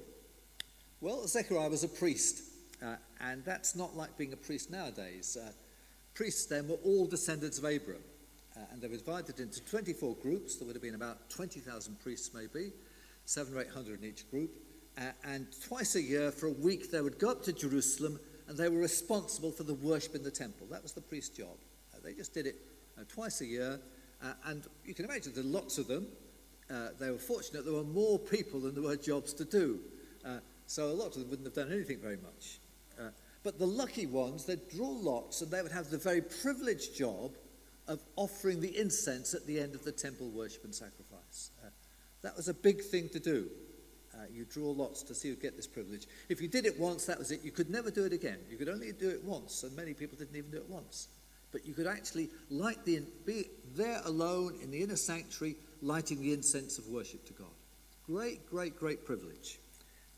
Well, 1.01 1.27
Zechariah 1.27 1.69
was 1.69 1.83
a 1.83 1.89
priest, 1.89 2.43
uh, 2.81 2.95
and 3.21 3.45
that's 3.45 3.75
not 3.75 3.97
like 3.97 4.17
being 4.17 4.33
a 4.33 4.37
priest 4.37 4.71
nowadays. 4.71 5.37
Uh, 5.41 5.51
priests 6.15 6.47
then 6.47 6.69
were 6.69 6.79
all 6.85 7.07
descendants 7.07 7.59
of 7.59 7.65
Abram. 7.65 8.03
Uh, 8.57 8.61
and 8.73 8.81
they 8.81 8.89
were 8.89 8.97
divided 8.97 9.41
into 9.41 9.61
24 9.65 10.15
groups. 10.17 10.57
There 10.57 10.67
would 10.67 10.77
have 10.77 10.83
been 10.83 10.95
about 10.95 11.29
20,000 11.29 11.99
priests, 12.01 12.31
maybe, 12.33 12.73
seven 13.25 13.57
or 13.57 13.61
800 13.61 14.03
in 14.03 14.09
each 14.09 14.31
group. 14.31 14.51
Uh, 14.97 15.11
and 15.25 15.47
twice 15.67 15.97
a 15.97 16.03
year, 16.03 16.31
for 16.31 16.47
a 16.47 16.53
week, 16.53 16.93
they 16.93 17.01
would 17.01 17.19
go 17.19 17.31
up 17.31 17.43
to 17.43 17.53
Jerusalem 17.53 18.21
and 18.47 18.57
they 18.57 18.69
were 18.69 18.79
responsible 18.79 19.51
for 19.51 19.65
the 19.65 19.75
worship 19.75 20.15
in 20.15 20.23
the 20.23 20.31
temple. 20.31 20.67
That 20.71 20.83
was 20.83 20.93
the 20.93 21.01
priest's 21.01 21.37
job. 21.37 21.57
Uh, 21.93 21.99
They 22.05 22.13
just 22.13 22.33
did 22.33 22.47
it 22.47 22.57
uh, 22.97 23.03
twice 23.09 23.41
a 23.41 23.47
year. 23.47 23.81
Uh, 24.23 24.33
and 24.47 24.65
you 24.85 24.95
can 24.95 25.05
imagine 25.05 25.33
there 25.35 25.43
are 25.43 25.47
lots 25.47 25.79
of 25.79 25.89
them. 25.89 26.07
Uh, 26.71 26.89
they 26.99 27.11
were 27.11 27.19
fortunate 27.19 27.65
there 27.65 27.75
were 27.75 27.83
more 27.83 28.19
people 28.19 28.61
than 28.61 28.75
there 28.75 28.85
were 28.85 28.97
jobs 28.97 29.35
to 29.35 29.45
do. 29.45 29.81
So 30.67 30.87
a 30.87 30.97
lot 30.97 31.09
of 31.09 31.15
them 31.15 31.29
wouldn't 31.29 31.47
have 31.47 31.55
done 31.55 31.71
anything 31.71 31.99
very 31.99 32.17
much. 32.17 32.59
But 33.45 33.59
the 33.59 33.67
lucky 33.67 34.07
ones, 34.07 34.47
they'd 34.47 34.69
draw 34.71 34.89
lots 34.89 35.43
and 35.43 35.51
they 35.51 35.63
would 35.63 35.71
have 35.71 35.91
the 35.91 35.99
very 35.99 36.23
privileged 36.23 36.97
job 36.97 37.33
of 37.87 38.01
offering 38.17 38.61
the 38.61 38.77
incense 38.79 39.35
at 39.35 39.47
the 39.47 39.61
end 39.61 39.75
of 39.75 39.85
the 39.85 39.93
temple 39.93 40.31
worship 40.31 40.65
and 40.65 40.75
sacrifice. 40.75 41.51
Uh, 41.63 41.69
that 42.23 42.35
was 42.37 42.49
a 42.49 42.55
big 42.55 42.83
thing 42.83 43.11
to 43.11 43.21
do. 43.21 43.51
Uh, 44.15 44.23
you 44.33 44.47
draw 44.47 44.71
lots 44.71 45.03
to 45.03 45.15
see 45.15 45.29
who 45.29 45.37
get 45.37 45.57
this 45.57 45.67
privilege. 45.67 46.07
If 46.31 46.41
you 46.41 46.49
did 46.49 46.65
it 46.65 46.79
once, 46.81 47.05
that 47.05 47.19
was 47.19 47.31
it. 47.31 47.45
You 47.45 47.51
could 47.51 47.69
never 47.69 47.91
do 47.91 48.05
it 48.05 48.13
again. 48.15 48.39
You 48.49 48.57
could 48.57 48.71
only 48.71 48.93
do 48.93 49.11
it 49.11 49.23
once, 49.25 49.63
and 49.63 49.77
many 49.77 49.93
people 49.93 50.17
didn't 50.17 50.37
even 50.37 50.51
do 50.51 50.57
it 50.57 50.69
once. 50.71 51.09
But 51.53 51.67
you 51.67 51.75
could 51.75 51.87
actually 51.87 52.31
light 52.49 52.83
the, 52.85 53.03
be 53.27 53.47
there 53.77 54.01
alone 54.05 54.55
in 54.63 54.71
the 54.71 54.83
inner 54.83 54.97
sanctuary, 54.97 55.57
lighting 55.83 56.23
the 56.23 56.33
incense 56.33 56.79
of 56.79 56.89
worship 56.89 57.27
to 57.27 57.33
God. 57.35 57.49
Great, 58.07 58.49
great, 58.49 58.79
great 58.79 59.05
privilege. 59.05 59.59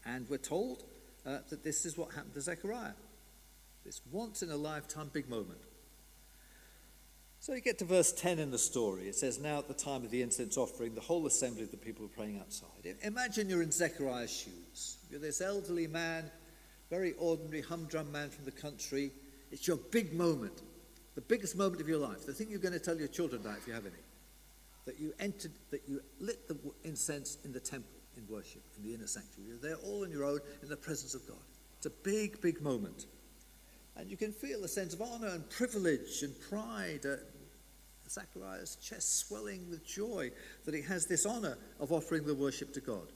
And 0.04 0.28
we're 0.28 0.38
told 0.38 0.84
uh, 1.26 1.38
that 1.50 1.64
this 1.64 1.84
is 1.84 1.98
what 1.98 2.12
happened 2.12 2.34
to 2.34 2.40
Zechariah. 2.40 2.92
This 3.86 4.02
once 4.10 4.42
in 4.42 4.50
a 4.50 4.56
lifetime 4.56 5.10
big 5.12 5.28
moment. 5.30 5.60
So 7.38 7.54
you 7.54 7.60
get 7.60 7.78
to 7.78 7.84
verse 7.84 8.12
10 8.12 8.40
in 8.40 8.50
the 8.50 8.58
story. 8.58 9.04
It 9.04 9.14
says, 9.14 9.38
Now 9.38 9.58
at 9.58 9.68
the 9.68 9.74
time 9.74 10.04
of 10.04 10.10
the 10.10 10.22
incense 10.22 10.56
offering, 10.56 10.96
the 10.96 11.00
whole 11.00 11.24
assembly 11.26 11.62
of 11.62 11.70
the 11.70 11.76
people 11.76 12.02
were 12.02 12.08
praying 12.08 12.40
outside. 12.40 12.68
Imagine 13.02 13.48
you're 13.48 13.62
in 13.62 13.70
Zechariah's 13.70 14.32
shoes. 14.32 14.98
You're 15.08 15.20
this 15.20 15.40
elderly 15.40 15.86
man, 15.86 16.28
very 16.90 17.12
ordinary, 17.12 17.62
humdrum 17.62 18.10
man 18.10 18.28
from 18.28 18.44
the 18.44 18.50
country. 18.50 19.12
It's 19.52 19.68
your 19.68 19.76
big 19.76 20.12
moment, 20.12 20.62
the 21.14 21.20
biggest 21.20 21.56
moment 21.56 21.80
of 21.80 21.88
your 21.88 21.98
life, 21.98 22.26
the 22.26 22.32
thing 22.32 22.48
you're 22.50 22.58
going 22.58 22.74
to 22.74 22.80
tell 22.80 22.98
your 22.98 23.06
children 23.06 23.40
about 23.40 23.58
if 23.58 23.68
you 23.68 23.72
have 23.72 23.86
any. 23.86 23.94
That 24.86 24.98
you 24.98 25.12
entered, 25.20 25.52
that 25.70 25.82
you 25.86 26.00
lit 26.18 26.48
the 26.48 26.58
incense 26.82 27.38
in 27.44 27.52
the 27.52 27.60
temple 27.60 27.90
in 28.16 28.26
worship, 28.28 28.62
in 28.76 28.82
the 28.82 28.94
inner 28.94 29.06
sanctuary. 29.06 29.50
You're 29.50 29.58
there 29.58 29.76
all 29.84 30.02
on 30.02 30.10
your 30.10 30.24
own 30.24 30.40
in 30.62 30.68
the 30.68 30.76
presence 30.76 31.14
of 31.14 31.24
God. 31.28 31.36
It's 31.76 31.86
a 31.86 31.90
big, 31.90 32.40
big 32.40 32.60
moment. 32.60 33.06
And 33.96 34.10
you 34.10 34.16
can 34.16 34.32
feel 34.32 34.62
a 34.64 34.68
sense 34.68 34.92
of 34.94 35.00
honor 35.00 35.28
and 35.28 35.48
privilege 35.48 36.22
and 36.22 36.34
pride. 36.50 37.00
Uh, 37.04 37.16
Zechariah's 38.08 38.76
chest 38.76 39.18
swelling 39.18 39.68
with 39.68 39.84
joy 39.84 40.30
that 40.64 40.74
he 40.74 40.82
has 40.82 41.06
this 41.06 41.26
honor 41.26 41.58
of 41.80 41.92
offering 41.92 42.24
the 42.24 42.34
worship 42.34 42.72
to 42.74 42.80
God. 42.80 43.08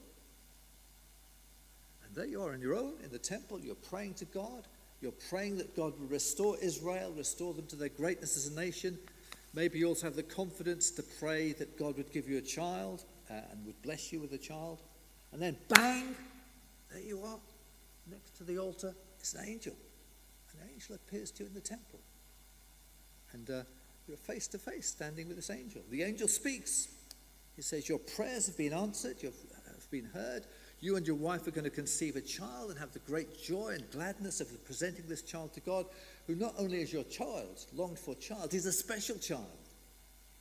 And 2.05 2.15
there 2.15 2.25
you 2.25 2.41
are 2.43 2.51
on 2.53 2.61
your 2.61 2.75
own 2.75 2.95
in 3.03 3.09
the 3.09 3.19
temple, 3.19 3.59
you're 3.59 3.75
praying 3.75 4.15
to 4.15 4.25
God. 4.25 4.67
You're 5.01 5.11
praying 5.29 5.57
that 5.57 5.75
God 5.75 5.99
will 5.99 6.07
restore 6.07 6.55
Israel, 6.61 7.11
restore 7.17 7.55
them 7.55 7.65
to 7.67 7.75
their 7.75 7.89
greatness 7.89 8.37
as 8.37 8.47
a 8.47 8.55
nation. 8.55 8.99
Maybe 9.53 9.79
you 9.79 9.87
also 9.87 10.05
have 10.05 10.15
the 10.15 10.21
confidence 10.21 10.91
to 10.91 11.03
pray 11.19 11.53
that 11.53 11.77
God 11.77 11.97
would 11.97 12.11
give 12.13 12.29
you 12.29 12.37
a 12.37 12.41
child 12.41 13.03
uh, 13.29 13.33
and 13.51 13.65
would 13.65 13.81
bless 13.81 14.13
you 14.13 14.19
with 14.19 14.31
a 14.33 14.37
child. 14.37 14.79
And 15.33 15.41
then, 15.41 15.57
bang, 15.69 16.15
there 16.91 17.01
you 17.01 17.23
are, 17.23 17.39
next 18.11 18.37
to 18.37 18.43
the 18.43 18.59
altar, 18.59 18.93
it's 19.19 19.33
an 19.33 19.45
angel. 19.47 19.73
An 20.53 20.69
angel 20.73 20.95
appears 20.95 21.31
to 21.31 21.43
you 21.43 21.47
in 21.47 21.53
the 21.53 21.61
temple. 21.61 21.99
And 23.33 23.49
uh, 23.49 23.63
you're 24.07 24.17
face 24.17 24.47
to 24.49 24.57
face 24.57 24.87
standing 24.87 25.27
with 25.27 25.37
this 25.37 25.49
angel. 25.49 25.81
The 25.89 26.03
angel 26.03 26.27
speaks. 26.27 26.87
He 27.55 27.61
says, 27.61 27.87
Your 27.87 27.99
prayers 27.99 28.47
have 28.47 28.57
been 28.57 28.73
answered, 28.73 29.17
you 29.21 29.31
have 29.65 29.91
been 29.91 30.09
heard. 30.13 30.45
You 30.79 30.95
and 30.95 31.05
your 31.05 31.15
wife 31.15 31.45
are 31.45 31.51
going 31.51 31.65
to 31.65 31.69
conceive 31.69 32.15
a 32.15 32.21
child 32.21 32.71
and 32.71 32.79
have 32.79 32.91
the 32.91 32.99
great 32.99 33.39
joy 33.39 33.73
and 33.75 33.89
gladness 33.91 34.41
of 34.41 34.65
presenting 34.65 35.07
this 35.07 35.21
child 35.21 35.53
to 35.53 35.59
God, 35.59 35.85
who 36.25 36.33
not 36.33 36.55
only 36.57 36.81
is 36.81 36.91
your 36.91 37.03
child, 37.03 37.65
longed 37.73 37.99
for 37.99 38.15
child, 38.15 38.51
he's 38.51 38.65
a 38.65 38.71
special 38.71 39.17
child. 39.17 39.45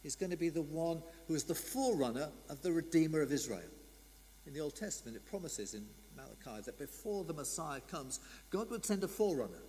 He's 0.02 0.17
going 0.17 0.31
to 0.31 0.38
be 0.38 0.49
the 0.49 0.62
one 0.62 1.02
who 1.29 1.35
is 1.35 1.45
the 1.45 1.55
forerunner 1.55 2.31
of 2.49 2.62
the 2.62 2.73
Redeemer 2.73 3.21
of 3.21 3.33
Israel. 3.33 3.61
In 4.47 4.55
the 4.55 4.61
Old 4.61 4.75
Testament, 4.75 5.14
it 5.14 5.26
promises 5.26 5.75
in 5.75 5.85
Malachi 6.17 6.62
that 6.64 6.79
before 6.79 7.25
the 7.25 7.35
Messiah 7.35 7.81
comes, 7.81 8.21
God 8.49 8.71
would 8.71 8.87
send 8.87 9.05
a 9.05 9.09
forerunner 9.09 9.61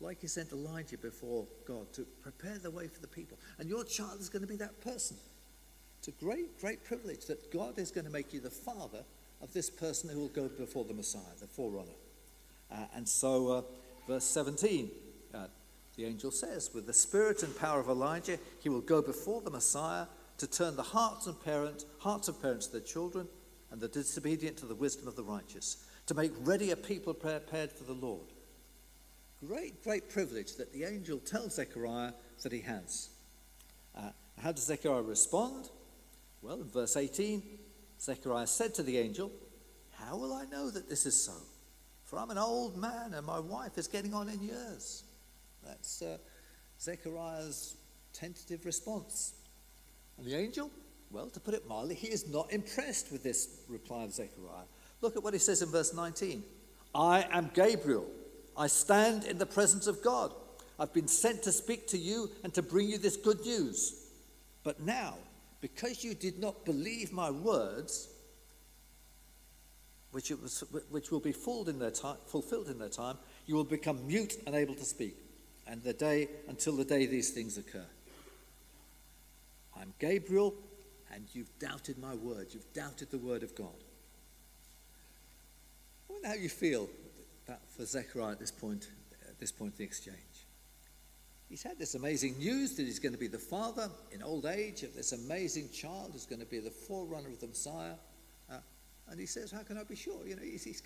like 0.00 0.20
he 0.20 0.26
sent 0.26 0.52
Elijah 0.52 0.98
before 0.98 1.46
God 1.66 1.92
to 1.94 2.02
prepare 2.22 2.58
the 2.58 2.70
way 2.70 2.86
for 2.88 3.00
the 3.00 3.06
people. 3.06 3.38
And 3.58 3.68
your 3.68 3.84
child 3.84 4.20
is 4.20 4.28
going 4.28 4.42
to 4.42 4.48
be 4.48 4.56
that 4.56 4.80
person. 4.82 5.16
It's 5.98 6.08
a 6.08 6.24
great, 6.24 6.60
great 6.60 6.84
privilege 6.84 7.26
that 7.26 7.50
God 7.50 7.78
is 7.78 7.90
going 7.90 8.04
to 8.04 8.12
make 8.12 8.32
you 8.32 8.40
the 8.40 8.50
father 8.50 9.04
of 9.40 9.52
this 9.52 9.70
person 9.70 10.10
who 10.10 10.20
will 10.20 10.28
go 10.28 10.48
before 10.48 10.84
the 10.84 10.94
Messiah, 10.94 11.22
the 11.40 11.46
forerunner. 11.46 11.88
Uh, 12.70 12.84
and 12.94 13.08
so, 13.08 13.48
uh, 13.48 13.62
verse 14.06 14.24
17, 14.24 14.90
uh, 15.34 15.46
the 15.96 16.04
angel 16.04 16.30
says, 16.30 16.70
With 16.74 16.86
the 16.86 16.92
spirit 16.92 17.42
and 17.42 17.56
power 17.56 17.80
of 17.80 17.88
Elijah, 17.88 18.38
he 18.60 18.68
will 18.68 18.82
go 18.82 19.00
before 19.00 19.40
the 19.40 19.50
Messiah 19.50 20.06
to 20.38 20.46
turn 20.46 20.76
the 20.76 20.82
hearts 20.82 21.26
of 21.26 21.42
parents, 21.42 21.86
hearts 21.98 22.28
of 22.28 22.40
parents 22.42 22.66
to 22.66 22.72
their 22.72 22.80
children, 22.82 23.26
and 23.70 23.80
the 23.80 23.88
disobedient 23.88 24.58
to 24.58 24.66
the 24.66 24.74
wisdom 24.74 25.08
of 25.08 25.16
the 25.16 25.24
righteous, 25.24 25.78
to 26.06 26.14
make 26.14 26.32
ready 26.40 26.70
a 26.70 26.76
people 26.76 27.14
prepared 27.14 27.72
for 27.72 27.84
the 27.84 27.94
Lord 27.94 28.26
great, 29.44 29.82
great 29.82 30.08
privilege 30.08 30.56
that 30.56 30.72
the 30.72 30.84
angel 30.84 31.18
tells 31.18 31.56
Zechariah 31.56 32.12
that 32.42 32.52
he 32.52 32.60
has. 32.60 33.10
Uh, 33.96 34.10
how 34.40 34.52
does 34.52 34.64
Zechariah 34.64 35.02
respond? 35.02 35.70
Well, 36.42 36.60
in 36.60 36.68
verse 36.68 36.96
18, 36.96 37.42
Zechariah 38.00 38.46
said 38.46 38.74
to 38.74 38.82
the 38.82 38.98
angel, 38.98 39.32
How 39.92 40.16
will 40.16 40.32
I 40.32 40.44
know 40.44 40.70
that 40.70 40.88
this 40.88 41.06
is 41.06 41.20
so? 41.20 41.34
For 42.04 42.18
I'm 42.18 42.30
an 42.30 42.38
old 42.38 42.76
man 42.76 43.14
and 43.14 43.26
my 43.26 43.40
wife 43.40 43.78
is 43.78 43.88
getting 43.88 44.14
on 44.14 44.28
in 44.28 44.40
years. 44.42 45.02
That's 45.64 46.02
uh, 46.02 46.18
Zechariah's 46.80 47.76
tentative 48.12 48.64
response. 48.64 49.34
And 50.16 50.26
the 50.26 50.36
angel, 50.36 50.70
well, 51.10 51.28
to 51.30 51.40
put 51.40 51.54
it 51.54 51.66
mildly, 51.66 51.94
he 51.94 52.08
is 52.08 52.28
not 52.28 52.52
impressed 52.52 53.10
with 53.10 53.22
this 53.22 53.60
reply 53.68 54.04
of 54.04 54.12
Zechariah. 54.12 54.66
Look 55.00 55.16
at 55.16 55.22
what 55.22 55.34
he 55.34 55.40
says 55.40 55.62
in 55.62 55.68
verse 55.68 55.92
19 55.92 56.42
I 56.94 57.26
am 57.30 57.50
Gabriel 57.52 58.06
I 58.56 58.66
stand 58.68 59.24
in 59.24 59.38
the 59.38 59.46
presence 59.46 59.86
of 59.86 60.02
God. 60.02 60.32
I've 60.78 60.92
been 60.92 61.08
sent 61.08 61.42
to 61.44 61.52
speak 61.52 61.88
to 61.88 61.98
you 61.98 62.30
and 62.44 62.52
to 62.54 62.62
bring 62.62 62.88
you 62.88 62.98
this 62.98 63.16
good 63.16 63.40
news. 63.40 64.06
But 64.64 64.80
now, 64.80 65.14
because 65.60 66.04
you 66.04 66.14
did 66.14 66.38
not 66.38 66.64
believe 66.64 67.12
my 67.12 67.30
words, 67.30 68.08
which, 70.12 70.30
was, 70.30 70.64
which 70.90 71.10
will 71.10 71.20
be 71.20 71.32
fulfilled 71.32 71.68
in, 71.68 71.78
their 71.78 71.90
time, 71.90 72.16
fulfilled 72.26 72.68
in 72.68 72.78
their 72.78 72.88
time, 72.88 73.16
you 73.46 73.54
will 73.54 73.64
become 73.64 74.06
mute 74.06 74.36
and 74.46 74.54
able 74.54 74.74
to 74.74 74.84
speak, 74.84 75.16
and 75.66 75.82
the 75.82 75.92
day 75.92 76.28
until 76.48 76.76
the 76.76 76.84
day 76.84 77.06
these 77.06 77.30
things 77.30 77.58
occur. 77.58 77.86
I'm 79.78 79.92
Gabriel, 79.98 80.54
and 81.12 81.26
you've 81.32 81.58
doubted 81.58 81.98
my 81.98 82.14
word. 82.14 82.48
You've 82.50 82.72
doubted 82.72 83.10
the 83.10 83.18
word 83.18 83.42
of 83.42 83.54
God. 83.54 83.68
I 86.08 86.12
wonder 86.12 86.28
how 86.28 86.34
you 86.34 86.48
feel 86.48 86.88
that 87.46 87.60
for 87.76 87.84
Zechariah 87.84 88.32
at 88.32 88.38
this 88.38 88.50
point, 88.50 88.88
at 89.28 89.38
this 89.38 89.52
point 89.52 89.72
in 89.72 89.78
the 89.78 89.84
exchange. 89.84 90.46
He's 91.48 91.62
had 91.62 91.78
this 91.78 91.94
amazing 91.94 92.38
news 92.38 92.74
that 92.76 92.82
he's 92.82 92.98
going 92.98 93.12
to 93.12 93.18
be 93.18 93.28
the 93.28 93.38
father 93.38 93.88
in 94.10 94.22
old 94.22 94.46
age 94.46 94.82
of 94.82 94.94
this 94.94 95.12
amazing 95.12 95.70
child 95.70 96.10
who's 96.12 96.26
going 96.26 96.40
to 96.40 96.46
be 96.46 96.58
the 96.58 96.70
forerunner 96.70 97.28
of 97.28 97.40
the 97.40 97.46
Messiah. 97.46 97.94
Uh, 98.50 98.58
and 99.08 99.20
he 99.20 99.26
says, 99.26 99.52
How 99.52 99.62
can 99.62 99.78
I 99.78 99.84
be 99.84 99.94
sure? 99.94 100.26
You 100.26 100.34
know, 100.36 100.42
he's, 100.42 100.64
he's, 100.64 100.82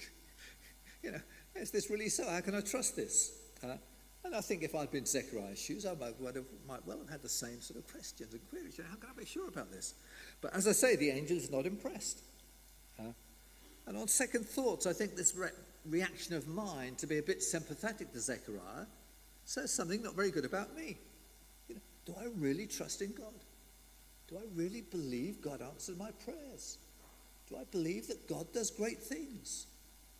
you 1.02 1.12
know, 1.12 1.20
is 1.56 1.70
this 1.70 1.88
really 1.88 2.10
so? 2.10 2.28
How 2.28 2.40
can 2.40 2.54
I 2.54 2.60
trust 2.60 2.94
this? 2.94 3.32
Uh, 3.64 3.76
and 4.22 4.34
I 4.34 4.42
think 4.42 4.62
if 4.62 4.74
I'd 4.74 4.90
been 4.90 5.06
Zechariah's 5.06 5.58
shoes, 5.58 5.86
I 5.86 5.94
might, 5.94 6.34
have, 6.34 6.44
might 6.68 6.86
well 6.86 6.98
have 6.98 7.08
had 7.08 7.22
the 7.22 7.28
same 7.28 7.62
sort 7.62 7.78
of 7.78 7.90
questions 7.90 8.34
and 8.34 8.50
queries. 8.50 8.76
You 8.76 8.84
know, 8.84 8.90
how 8.90 8.96
can 8.96 9.08
I 9.10 9.18
be 9.18 9.24
sure 9.24 9.48
about 9.48 9.72
this? 9.72 9.94
But 10.42 10.54
as 10.54 10.68
I 10.68 10.72
say, 10.72 10.96
the 10.96 11.08
angel 11.08 11.38
is 11.38 11.50
not 11.50 11.64
impressed. 11.64 12.20
Uh, 12.98 13.12
and 13.86 13.96
on 13.96 14.08
second 14.08 14.46
thoughts, 14.46 14.86
I 14.86 14.92
think 14.92 15.16
this 15.16 15.34
reaction 15.86 16.34
of 16.34 16.46
mine 16.48 16.94
to 16.96 17.06
be 17.06 17.18
a 17.18 17.22
bit 17.22 17.42
sympathetic 17.42 18.12
to 18.12 18.20
Zechariah 18.20 18.86
says 19.44 19.72
something 19.72 20.02
not 20.02 20.14
very 20.14 20.30
good 20.30 20.44
about 20.44 20.76
me. 20.76 20.98
You 21.68 21.76
know, 21.76 21.80
do 22.06 22.14
I 22.20 22.26
really 22.36 22.66
trust 22.66 23.02
in 23.02 23.12
God? 23.12 23.44
Do 24.28 24.36
I 24.36 24.42
really 24.54 24.82
believe 24.82 25.40
God 25.40 25.60
answered 25.62 25.98
my 25.98 26.10
prayers? 26.24 26.78
Do 27.48 27.56
I 27.56 27.64
believe 27.72 28.06
that 28.08 28.28
God 28.28 28.52
does 28.52 28.70
great 28.70 29.02
things? 29.02 29.66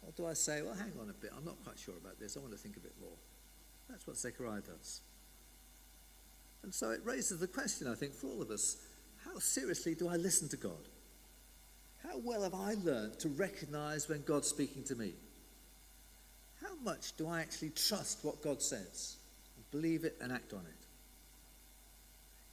Or 0.03 0.13
do 0.17 0.27
I 0.27 0.33
say, 0.33 0.63
well, 0.63 0.75
hang 0.75 0.93
on 1.01 1.11
a 1.11 1.13
bit, 1.13 1.31
I'm 1.37 1.45
not 1.45 1.63
quite 1.63 1.79
sure 1.79 1.95
about 1.97 2.19
this, 2.19 2.37
I 2.37 2.41
want 2.41 2.53
to 2.53 2.59
think 2.59 2.77
a 2.77 2.81
bit 2.81 2.95
more? 3.01 3.17
That's 3.89 4.07
what 4.07 4.17
Zechariah 4.17 4.63
does. 4.63 5.03
And 6.63 6.75
so 6.75 6.91
it 6.91 7.01
raises 7.05 7.39
the 7.39 7.47
question, 7.47 7.87
I 7.87 7.95
think, 7.95 8.15
for 8.15 8.27
all 8.29 8.43
of 8.43 8.51
us 8.51 8.77
how 9.25 9.39
seriously 9.39 9.95
do 9.95 10.09
I 10.09 10.17
listen 10.17 10.49
to 10.49 10.57
God? 10.57 10.89
How 12.03 12.19
well 12.19 12.43
have 12.43 12.55
I 12.55 12.75
learned 12.83 13.19
to 13.21 13.29
recognize 13.29 14.09
when 14.09 14.23
God's 14.23 14.49
speaking 14.49 14.83
to 14.85 14.95
me? 14.95 15.13
How 16.63 16.75
much 16.85 17.17
do 17.17 17.29
I 17.29 17.41
actually 17.41 17.71
trust 17.71 18.19
what 18.23 18.43
God 18.43 18.61
says, 18.63 19.17
believe 19.71 20.05
it, 20.05 20.17
and 20.21 20.33
act 20.33 20.53
on 20.53 20.61
it? 20.61 20.87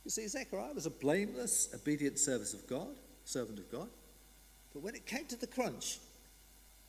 You 0.05 0.11
see, 0.11 0.27
Zechariah 0.27 0.73
was 0.73 0.85
a 0.85 0.91
blameless, 0.91 1.69
obedient 1.75 2.17
service 2.17 2.53
of 2.53 2.65
God, 2.67 2.95
servant 3.25 3.59
of 3.59 3.69
God. 3.69 3.89
But 4.73 4.81
when 4.81 4.95
it 4.95 5.05
came 5.05 5.25
to 5.25 5.35
the 5.35 5.47
crunch, 5.47 5.99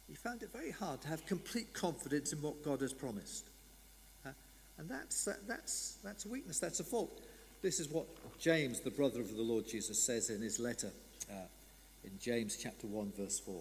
he 0.08 0.14
found 0.14 0.42
it 0.42 0.52
very 0.52 0.70
hard 0.70 1.02
to 1.02 1.08
have 1.08 1.26
complete 1.26 1.72
confidence 1.72 2.32
in 2.32 2.40
what 2.40 2.64
God 2.64 2.80
has 2.80 2.92
promised. 2.92 3.50
Uh, 4.24 4.30
and 4.78 4.88
that's, 4.88 5.26
uh, 5.26 5.34
that's, 5.46 5.98
that's 6.04 6.24
a 6.26 6.28
weakness, 6.28 6.58
that's 6.58 6.80
a 6.80 6.84
fault. 6.84 7.20
This 7.60 7.80
is 7.80 7.88
what 7.88 8.06
James, 8.38 8.80
the 8.80 8.90
brother 8.90 9.20
of 9.20 9.34
the 9.36 9.42
Lord 9.42 9.66
Jesus, 9.66 10.00
says 10.00 10.30
in 10.30 10.40
his 10.40 10.60
letter 10.60 10.90
uh, 11.30 11.46
in 12.04 12.12
James 12.20 12.56
chapter 12.56 12.86
1, 12.86 13.12
verse 13.18 13.38
4. 13.40 13.60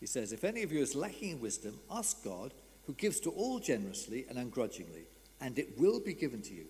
He 0.00 0.06
says, 0.06 0.32
If 0.32 0.44
any 0.44 0.62
of 0.62 0.72
you 0.72 0.80
is 0.80 0.94
lacking 0.94 1.30
in 1.30 1.40
wisdom, 1.40 1.78
ask 1.90 2.22
God, 2.24 2.54
who 2.86 2.94
gives 2.94 3.20
to 3.20 3.30
all 3.30 3.58
generously 3.58 4.24
and 4.28 4.38
ungrudgingly, 4.38 5.04
and 5.40 5.58
it 5.58 5.78
will 5.78 6.00
be 6.00 6.14
given 6.14 6.42
to 6.42 6.54
you. 6.54 6.66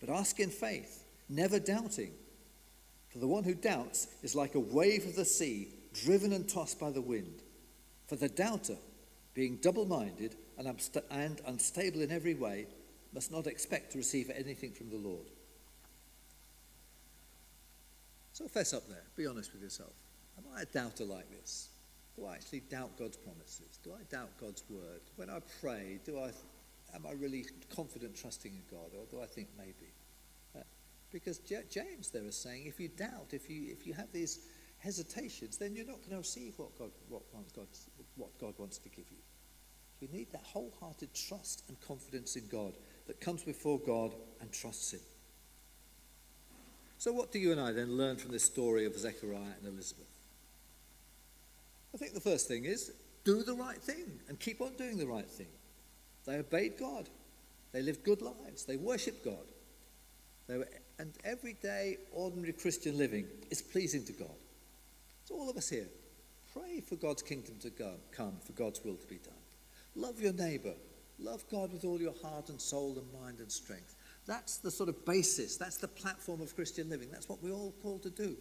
But 0.00 0.08
ask 0.08 0.40
in 0.40 0.48
faith, 0.48 1.04
never 1.28 1.58
doubting. 1.58 2.12
For 3.10 3.18
the 3.18 3.26
one 3.26 3.44
who 3.44 3.54
doubts 3.54 4.06
is 4.22 4.34
like 4.34 4.54
a 4.54 4.60
wave 4.60 5.04
of 5.04 5.16
the 5.16 5.24
sea, 5.24 5.74
driven 5.92 6.32
and 6.32 6.48
tossed 6.48 6.80
by 6.80 6.90
the 6.90 7.02
wind. 7.02 7.42
For 8.06 8.16
the 8.16 8.28
doubter, 8.28 8.78
being 9.34 9.56
double 9.56 9.84
minded 9.84 10.36
and, 10.56 10.68
and 11.10 11.40
unstable 11.46 12.00
in 12.00 12.10
every 12.10 12.34
way, 12.34 12.66
must 13.12 13.30
not 13.32 13.46
expect 13.46 13.92
to 13.92 13.98
receive 13.98 14.30
anything 14.30 14.72
from 14.72 14.88
the 14.88 14.96
Lord. 14.96 15.26
So 18.32 18.48
fess 18.48 18.72
up 18.72 18.88
there. 18.88 19.02
Be 19.16 19.26
honest 19.26 19.52
with 19.52 19.62
yourself. 19.62 19.92
Am 20.38 20.44
I 20.56 20.62
a 20.62 20.64
doubter 20.64 21.04
like 21.04 21.30
this? 21.30 21.68
Do 22.16 22.26
I 22.26 22.34
actually 22.34 22.60
doubt 22.60 22.98
God's 22.98 23.16
promises? 23.16 23.78
Do 23.82 23.92
I 23.92 24.02
doubt 24.10 24.30
God's 24.40 24.64
word? 24.68 25.00
When 25.16 25.30
I 25.30 25.40
pray, 25.60 26.00
do 26.04 26.18
I, 26.18 26.32
am 26.94 27.06
I 27.06 27.12
really 27.12 27.46
confident 27.74 28.16
trusting 28.16 28.52
in 28.52 28.62
God, 28.70 28.90
or 28.98 29.06
do 29.10 29.22
I 29.22 29.26
think 29.26 29.48
maybe? 29.56 29.92
Uh, 30.56 30.60
because 31.12 31.38
J- 31.38 31.64
James 31.70 32.10
there 32.10 32.24
is 32.24 32.36
saying, 32.36 32.66
if 32.66 32.80
you 32.80 32.88
doubt, 32.88 33.28
if 33.32 33.48
you 33.48 33.70
if 33.70 33.86
you 33.86 33.94
have 33.94 34.12
these 34.12 34.40
hesitations, 34.78 35.56
then 35.56 35.76
you're 35.76 35.86
not 35.86 35.98
going 35.98 36.10
to 36.10 36.18
receive 36.18 36.54
what 36.56 36.76
God 36.78 36.90
what 37.08 37.22
God 37.54 37.66
what 38.16 38.38
God 38.38 38.54
wants 38.58 38.78
to 38.78 38.88
give 38.88 39.10
you. 39.10 39.18
You 40.00 40.08
need 40.08 40.32
that 40.32 40.42
wholehearted 40.42 41.12
trust 41.14 41.64
and 41.68 41.78
confidence 41.80 42.36
in 42.36 42.48
God 42.48 42.72
that 43.06 43.20
comes 43.20 43.42
before 43.42 43.78
God 43.78 44.14
and 44.40 44.50
trusts 44.50 44.92
Him. 44.94 45.00
So, 46.96 47.12
what 47.12 47.32
do 47.32 47.38
you 47.38 47.52
and 47.52 47.60
I 47.60 47.72
then 47.72 47.96
learn 47.96 48.16
from 48.16 48.32
this 48.32 48.44
story 48.44 48.84
of 48.86 48.98
Zechariah 48.98 49.54
and 49.58 49.66
Elizabeth? 49.66 50.19
I 51.94 51.98
think 51.98 52.14
the 52.14 52.20
first 52.20 52.48
thing 52.48 52.64
is 52.64 52.92
do 53.24 53.42
the 53.42 53.54
right 53.54 53.76
thing 53.76 54.20
and 54.28 54.38
keep 54.38 54.60
on 54.60 54.74
doing 54.76 54.98
the 54.98 55.06
right 55.06 55.28
thing. 55.28 55.48
They 56.26 56.36
obeyed 56.36 56.78
God, 56.78 57.08
they 57.72 57.82
lived 57.82 58.04
good 58.04 58.22
lives, 58.22 58.64
they 58.64 58.76
worshipped 58.76 59.24
God. 59.24 59.46
They 60.46 60.58
were, 60.58 60.68
and 60.98 61.12
everyday, 61.24 61.96
ordinary 62.12 62.52
Christian 62.52 62.98
living 62.98 63.26
is 63.50 63.62
pleasing 63.62 64.04
to 64.04 64.12
God. 64.12 64.36
So, 65.24 65.34
all 65.34 65.48
of 65.48 65.56
us 65.56 65.68
here, 65.68 65.86
pray 66.52 66.80
for 66.80 66.96
God's 66.96 67.22
kingdom 67.22 67.54
to 67.60 67.70
go, 67.70 67.92
come, 68.12 68.34
for 68.44 68.52
God's 68.52 68.84
will 68.84 68.96
to 68.96 69.06
be 69.06 69.16
done. 69.16 69.32
Love 69.94 70.20
your 70.20 70.32
neighbour. 70.32 70.74
Love 71.18 71.44
God 71.50 71.72
with 71.72 71.84
all 71.84 72.00
your 72.00 72.14
heart 72.22 72.48
and 72.48 72.60
soul 72.60 72.96
and 72.98 73.22
mind 73.22 73.38
and 73.38 73.50
strength. 73.50 73.94
That's 74.26 74.58
the 74.58 74.70
sort 74.70 74.88
of 74.88 75.04
basis, 75.06 75.56
that's 75.56 75.76
the 75.76 75.88
platform 75.88 76.40
of 76.40 76.54
Christian 76.54 76.90
living. 76.90 77.08
That's 77.10 77.28
what 77.28 77.42
we're 77.42 77.52
all 77.52 77.74
called 77.82 78.02
to 78.02 78.10
do. 78.10 78.36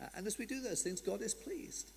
Uh, 0.00 0.06
and 0.16 0.26
as 0.26 0.38
we 0.38 0.46
do 0.46 0.60
those 0.60 0.82
things, 0.82 1.00
God 1.00 1.22
is 1.22 1.34
pleased. 1.34 1.92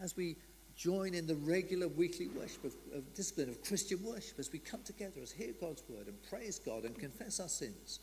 As 0.00 0.16
we 0.16 0.36
join 0.76 1.14
in 1.14 1.26
the 1.26 1.34
regular 1.34 1.88
weekly 1.88 2.28
worship 2.28 2.64
of, 2.64 2.74
of, 2.94 3.14
discipline 3.14 3.48
of 3.48 3.62
Christian 3.64 4.02
worship, 4.04 4.38
as 4.38 4.52
we 4.52 4.60
come 4.60 4.82
together, 4.84 5.20
as 5.22 5.32
hear 5.32 5.52
God's 5.60 5.82
word 5.88 6.06
and 6.06 6.16
praise 6.30 6.58
God 6.58 6.84
and 6.84 6.96
confess 6.96 7.40
our 7.40 7.48
sins, 7.48 8.00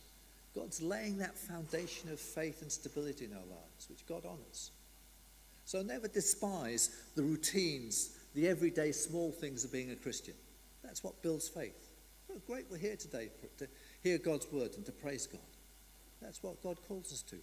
God's 0.54 0.82
laying 0.82 1.18
that 1.18 1.38
foundation 1.38 2.10
of 2.10 2.20
faith 2.20 2.62
and 2.62 2.70
stability 2.70 3.24
in 3.24 3.32
our 3.32 3.38
lives, 3.38 3.88
which 3.88 4.06
God 4.06 4.24
honours. 4.24 4.70
So 5.64 5.82
never 5.82 6.06
despise 6.06 6.90
the 7.14 7.22
routines, 7.22 8.10
the 8.34 8.48
everyday 8.48 8.92
small 8.92 9.32
things 9.32 9.64
of 9.64 9.72
being 9.72 9.90
a 9.90 9.96
Christian. 9.96 10.34
That's 10.84 11.02
what 11.02 11.22
builds 11.22 11.48
faith. 11.48 11.90
Oh, 12.30 12.40
great 12.46 12.66
we're 12.70 12.78
here 12.78 12.96
today 12.96 13.30
to 13.58 13.68
hear 14.02 14.18
God's 14.18 14.46
word 14.52 14.72
and 14.76 14.84
to 14.86 14.92
praise 14.92 15.26
God. 15.26 15.40
That's 16.20 16.42
what 16.42 16.62
God 16.62 16.78
calls 16.86 17.12
us 17.12 17.22
to. 17.22 17.36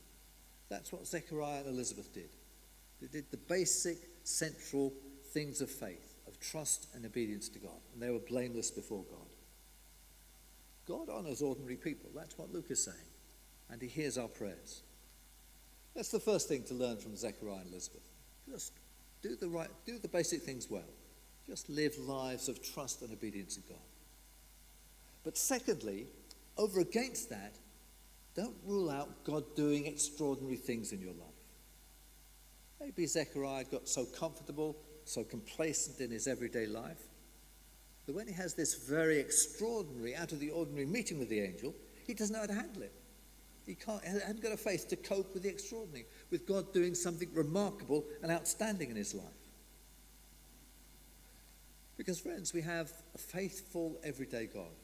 That's 0.70 0.92
what 0.92 1.06
Zechariah 1.06 1.60
and 1.60 1.68
Elizabeth 1.68 2.14
did. 2.14 2.30
They 3.02 3.08
did 3.08 3.30
the 3.32 3.38
basic, 3.38 3.98
central 4.24 4.94
things 5.32 5.62
of 5.62 5.70
faith, 5.70 6.16
of 6.28 6.40
trust 6.40 6.88
and 6.94 7.06
obedience 7.06 7.50
to 7.50 7.60
God. 7.60 7.80
And 7.94 8.02
they 8.02 8.10
were 8.10 8.20
blameless 8.20 8.72
before 8.72 9.04
God. 9.10 9.28
God 10.88 11.10
honors 11.10 11.42
ordinary 11.42 11.76
people. 11.76 12.10
That's 12.16 12.38
what 12.38 12.54
Luke 12.54 12.70
is 12.70 12.84
saying. 12.84 12.98
And 13.70 13.82
he 13.82 13.88
hears 13.88 14.18
our 14.18 14.28
prayers. 14.28 14.82
That's 15.96 16.12
the 16.12 16.20
first 16.20 16.48
thing 16.48 16.64
to 16.64 16.74
learn 16.74 16.98
from 16.98 17.16
Zechariah 17.16 17.60
and 17.62 17.72
Elizabeth. 17.72 18.08
Just 18.50 18.74
do 19.22 19.36
the 19.36 19.48
right, 19.48 19.70
do 19.86 19.98
the 19.98 20.08
basic 20.08 20.42
things 20.42 20.70
well. 20.70 20.82
Just 21.48 21.70
live 21.70 21.98
lives 21.98 22.50
of 22.50 22.62
trust 22.62 23.02
and 23.02 23.12
obedience 23.12 23.56
to 23.56 23.62
God. 23.62 23.78
But 25.24 25.38
secondly, 25.38 26.08
over 26.58 26.80
against 26.80 27.30
that, 27.30 27.56
don't 28.36 28.56
rule 28.66 28.90
out 28.90 29.24
God 29.24 29.44
doing 29.56 29.86
extraordinary 29.86 30.56
things 30.56 30.92
in 30.92 31.02
your 31.02 31.14
life. 31.14 31.33
Maybe 32.84 33.06
Zechariah 33.06 33.64
got 33.64 33.88
so 33.88 34.04
comfortable, 34.04 34.76
so 35.06 35.24
complacent 35.24 36.02
in 36.02 36.12
his 36.12 36.28
everyday 36.28 36.66
life, 36.66 37.02
that 38.06 38.14
when 38.14 38.28
he 38.28 38.34
has 38.34 38.56
this 38.56 38.76
very 38.76 39.20
extraordinary, 39.20 40.16
out 40.18 40.34
of 40.34 40.42
the 40.42 40.50
ordinary 40.50 40.86
meeting 40.86 41.18
with 41.18 41.30
the 41.30 41.40
angel, 41.40 41.74
he 42.06 42.14
doesn't 42.14 42.34
know 42.34 42.42
how 42.42 42.48
to 42.48 42.54
handle 42.54 42.82
it. 42.82 42.92
He 43.66 43.76
can't, 43.76 44.04
he 44.04 44.10
hasn't 44.10 44.44
got 44.44 44.52
a 44.52 44.58
faith 44.58 44.90
to 44.90 44.98
cope 44.98 45.34
with 45.34 45.44
the 45.44 45.50
extraordinary, 45.50 46.06
with 46.30 46.46
God 46.46 46.74
doing 46.74 46.94
something 46.94 47.30
remarkable 47.34 48.04
and 48.22 48.30
outstanding 48.30 48.90
in 48.90 48.98
his 48.98 49.14
life. 49.14 49.26
Because, 51.96 52.20
friends, 52.20 52.54
we 52.54 52.62
have 52.64 52.92
a 53.16 53.18
faithful, 53.18 53.98
everyday 54.04 54.48
God. 54.48 54.76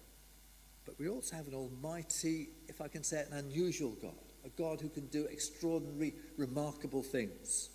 But 0.85 0.97
we 0.97 1.09
also 1.09 1.35
have 1.35 1.47
an 1.47 1.53
almighty, 1.53 2.49
if 2.69 2.79
I 2.79 2.87
can 2.87 3.03
say 3.03 3.19
it, 3.19 3.29
an 3.29 3.39
unusual 3.39 3.97
God. 4.01 4.13
A 4.45 4.49
God 4.49 4.79
who 4.79 4.87
can 4.87 5.07
do 5.07 5.25
extraordinary, 5.25 6.13
remarkable 6.37 7.03
things. 7.03 7.71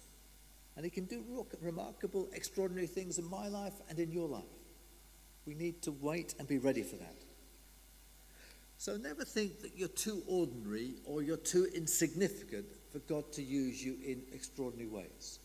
And 0.76 0.84
he 0.84 0.90
can 0.90 1.04
do 1.04 1.46
remarkable, 1.60 2.28
extraordinary 2.32 2.86
things 2.86 3.18
in 3.18 3.28
my 3.28 3.48
life 3.48 3.74
and 3.88 3.98
in 3.98 4.10
your 4.10 4.28
life. 4.28 4.42
We 5.46 5.54
need 5.54 5.82
to 5.82 5.92
wait 5.92 6.34
and 6.38 6.48
be 6.48 6.58
ready 6.58 6.82
for 6.82 6.96
that. 6.96 7.16
So 8.78 8.96
never 8.96 9.24
think 9.24 9.60
that 9.60 9.76
you're 9.76 9.88
too 9.88 10.22
ordinary 10.26 10.94
or 11.04 11.22
you're 11.22 11.36
too 11.36 11.68
insignificant 11.74 12.66
for 12.90 12.98
God 13.00 13.32
to 13.32 13.42
use 13.42 13.84
you 13.84 13.96
in 14.04 14.22
extraordinary 14.32 14.88
ways. 14.88 15.38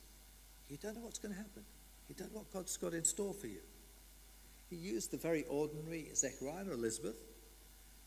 You 0.68 0.78
don't 0.78 0.96
know 0.96 1.02
what's 1.02 1.20
going 1.20 1.34
to 1.34 1.38
happen. 1.38 1.63
You 2.08 2.15
don't 2.15 2.34
know 2.34 2.39
what 2.39 2.52
God's 2.52 2.76
got 2.78 2.94
in 2.94 3.04
store 3.04 3.34
for 3.34 3.48
you. 3.48 3.62
He 4.70 4.76
used 4.76 5.12
the 5.12 5.18
very 5.18 5.46
ordinary 5.46 6.10
Zechariah 6.13 6.65
or 6.68 6.74
Elizabeth 6.74 7.18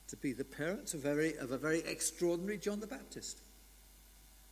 to 0.09 0.17
be 0.17 0.33
the 0.33 0.45
parents 0.45 0.95
of, 0.95 1.01
very, 1.01 1.37
of 1.37 1.53
a 1.53 1.59
very 1.59 1.81
extraordinary 1.81 2.59
John 2.59 2.81
the 2.81 2.87
Baptist. 2.87 3.41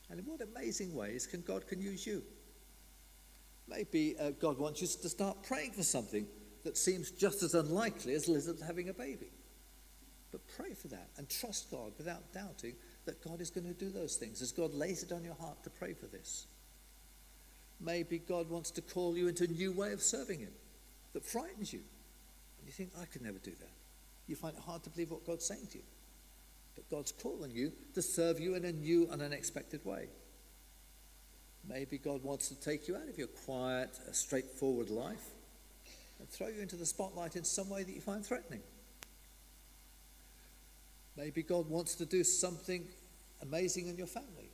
And 0.08 0.18
in 0.18 0.24
what 0.24 0.40
amazing 0.40 0.94
ways 0.94 1.26
can 1.26 1.42
God 1.42 1.66
can 1.68 1.80
use 1.80 2.06
you? 2.06 2.22
Maybe 3.70 4.16
uh, 4.18 4.30
God 4.30 4.58
wants 4.58 4.80
you 4.80 4.88
to 4.88 5.08
start 5.08 5.42
praying 5.42 5.72
for 5.72 5.82
something 5.82 6.26
that 6.64 6.76
seems 6.76 7.10
just 7.10 7.42
as 7.42 7.54
unlikely 7.54 8.14
as 8.14 8.28
Elizabeth 8.28 8.66
having 8.66 8.88
a 8.88 8.92
baby. 8.92 9.30
But 10.32 10.40
pray 10.56 10.74
for 10.74 10.88
that 10.88 11.08
and 11.16 11.28
trust 11.28 11.70
God 11.70 11.92
without 11.96 12.32
doubting 12.32 12.74
that 13.06 13.22
God 13.24 13.40
is 13.40 13.50
going 13.50 13.66
to 13.66 13.72
do 13.72 13.90
those 13.90 14.16
things 14.16 14.42
as 14.42 14.52
God 14.52 14.74
lays 14.74 15.02
it 15.02 15.12
on 15.12 15.24
your 15.24 15.34
heart 15.34 15.62
to 15.64 15.70
pray 15.70 15.94
for 15.94 16.06
this. 16.06 16.46
Maybe 17.80 18.18
God 18.18 18.50
wants 18.50 18.70
to 18.72 18.82
call 18.82 19.16
you 19.16 19.28
into 19.28 19.44
a 19.44 19.48
new 19.48 19.72
way 19.72 19.92
of 19.92 20.02
serving 20.02 20.40
Him 20.40 20.52
that 21.14 21.24
frightens 21.24 21.72
you. 21.72 21.80
And 22.58 22.66
you 22.66 22.72
think, 22.72 22.90
I 23.00 23.06
could 23.06 23.22
never 23.22 23.38
do 23.38 23.52
that 23.52 23.70
you 24.30 24.36
find 24.36 24.56
it 24.56 24.62
hard 24.62 24.82
to 24.84 24.90
believe 24.90 25.10
what 25.10 25.26
God's 25.26 25.44
saying 25.44 25.66
to 25.72 25.78
you. 25.78 25.84
But 26.76 26.88
God's 26.88 27.12
calling 27.12 27.50
you 27.50 27.72
to 27.94 28.00
serve 28.00 28.38
you 28.38 28.54
in 28.54 28.64
a 28.64 28.72
new 28.72 29.08
and 29.10 29.20
unexpected 29.20 29.84
way. 29.84 30.06
Maybe 31.68 31.98
God 31.98 32.22
wants 32.22 32.48
to 32.48 32.58
take 32.58 32.88
you 32.88 32.96
out 32.96 33.08
of 33.08 33.18
your 33.18 33.28
quiet, 33.28 33.90
uh, 34.08 34.12
straightforward 34.12 34.90
life 34.90 35.28
and 36.18 36.28
throw 36.28 36.48
you 36.48 36.60
into 36.60 36.76
the 36.76 36.86
spotlight 36.86 37.36
in 37.36 37.44
some 37.44 37.68
way 37.68 37.82
that 37.82 37.92
you 37.92 38.00
find 38.00 38.24
threatening. 38.24 38.62
Maybe 41.16 41.42
God 41.42 41.68
wants 41.68 41.94
to 41.96 42.06
do 42.06 42.24
something 42.24 42.86
amazing 43.42 43.88
in 43.88 43.96
your 43.96 44.06
family. 44.06 44.50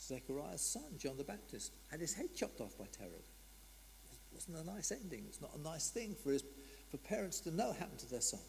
Zechariah's 0.00 0.60
son, 0.60 0.98
John 0.98 1.16
the 1.16 1.24
Baptist, 1.24 1.72
had 1.90 2.00
his 2.00 2.14
head 2.14 2.34
chopped 2.34 2.60
off 2.60 2.76
by 2.78 2.86
Herod. 2.98 3.12
It 3.14 4.18
wasn't 4.32 4.58
a 4.58 4.64
nice 4.64 4.92
ending. 4.92 5.24
It's 5.28 5.40
not 5.40 5.54
a 5.56 5.60
nice 5.60 5.90
thing 5.90 6.14
for, 6.22 6.32
his, 6.32 6.44
for 6.90 6.98
parents 6.98 7.40
to 7.40 7.54
know 7.54 7.72
happened 7.72 8.00
to 8.00 8.10
their 8.10 8.20
son. 8.20 8.40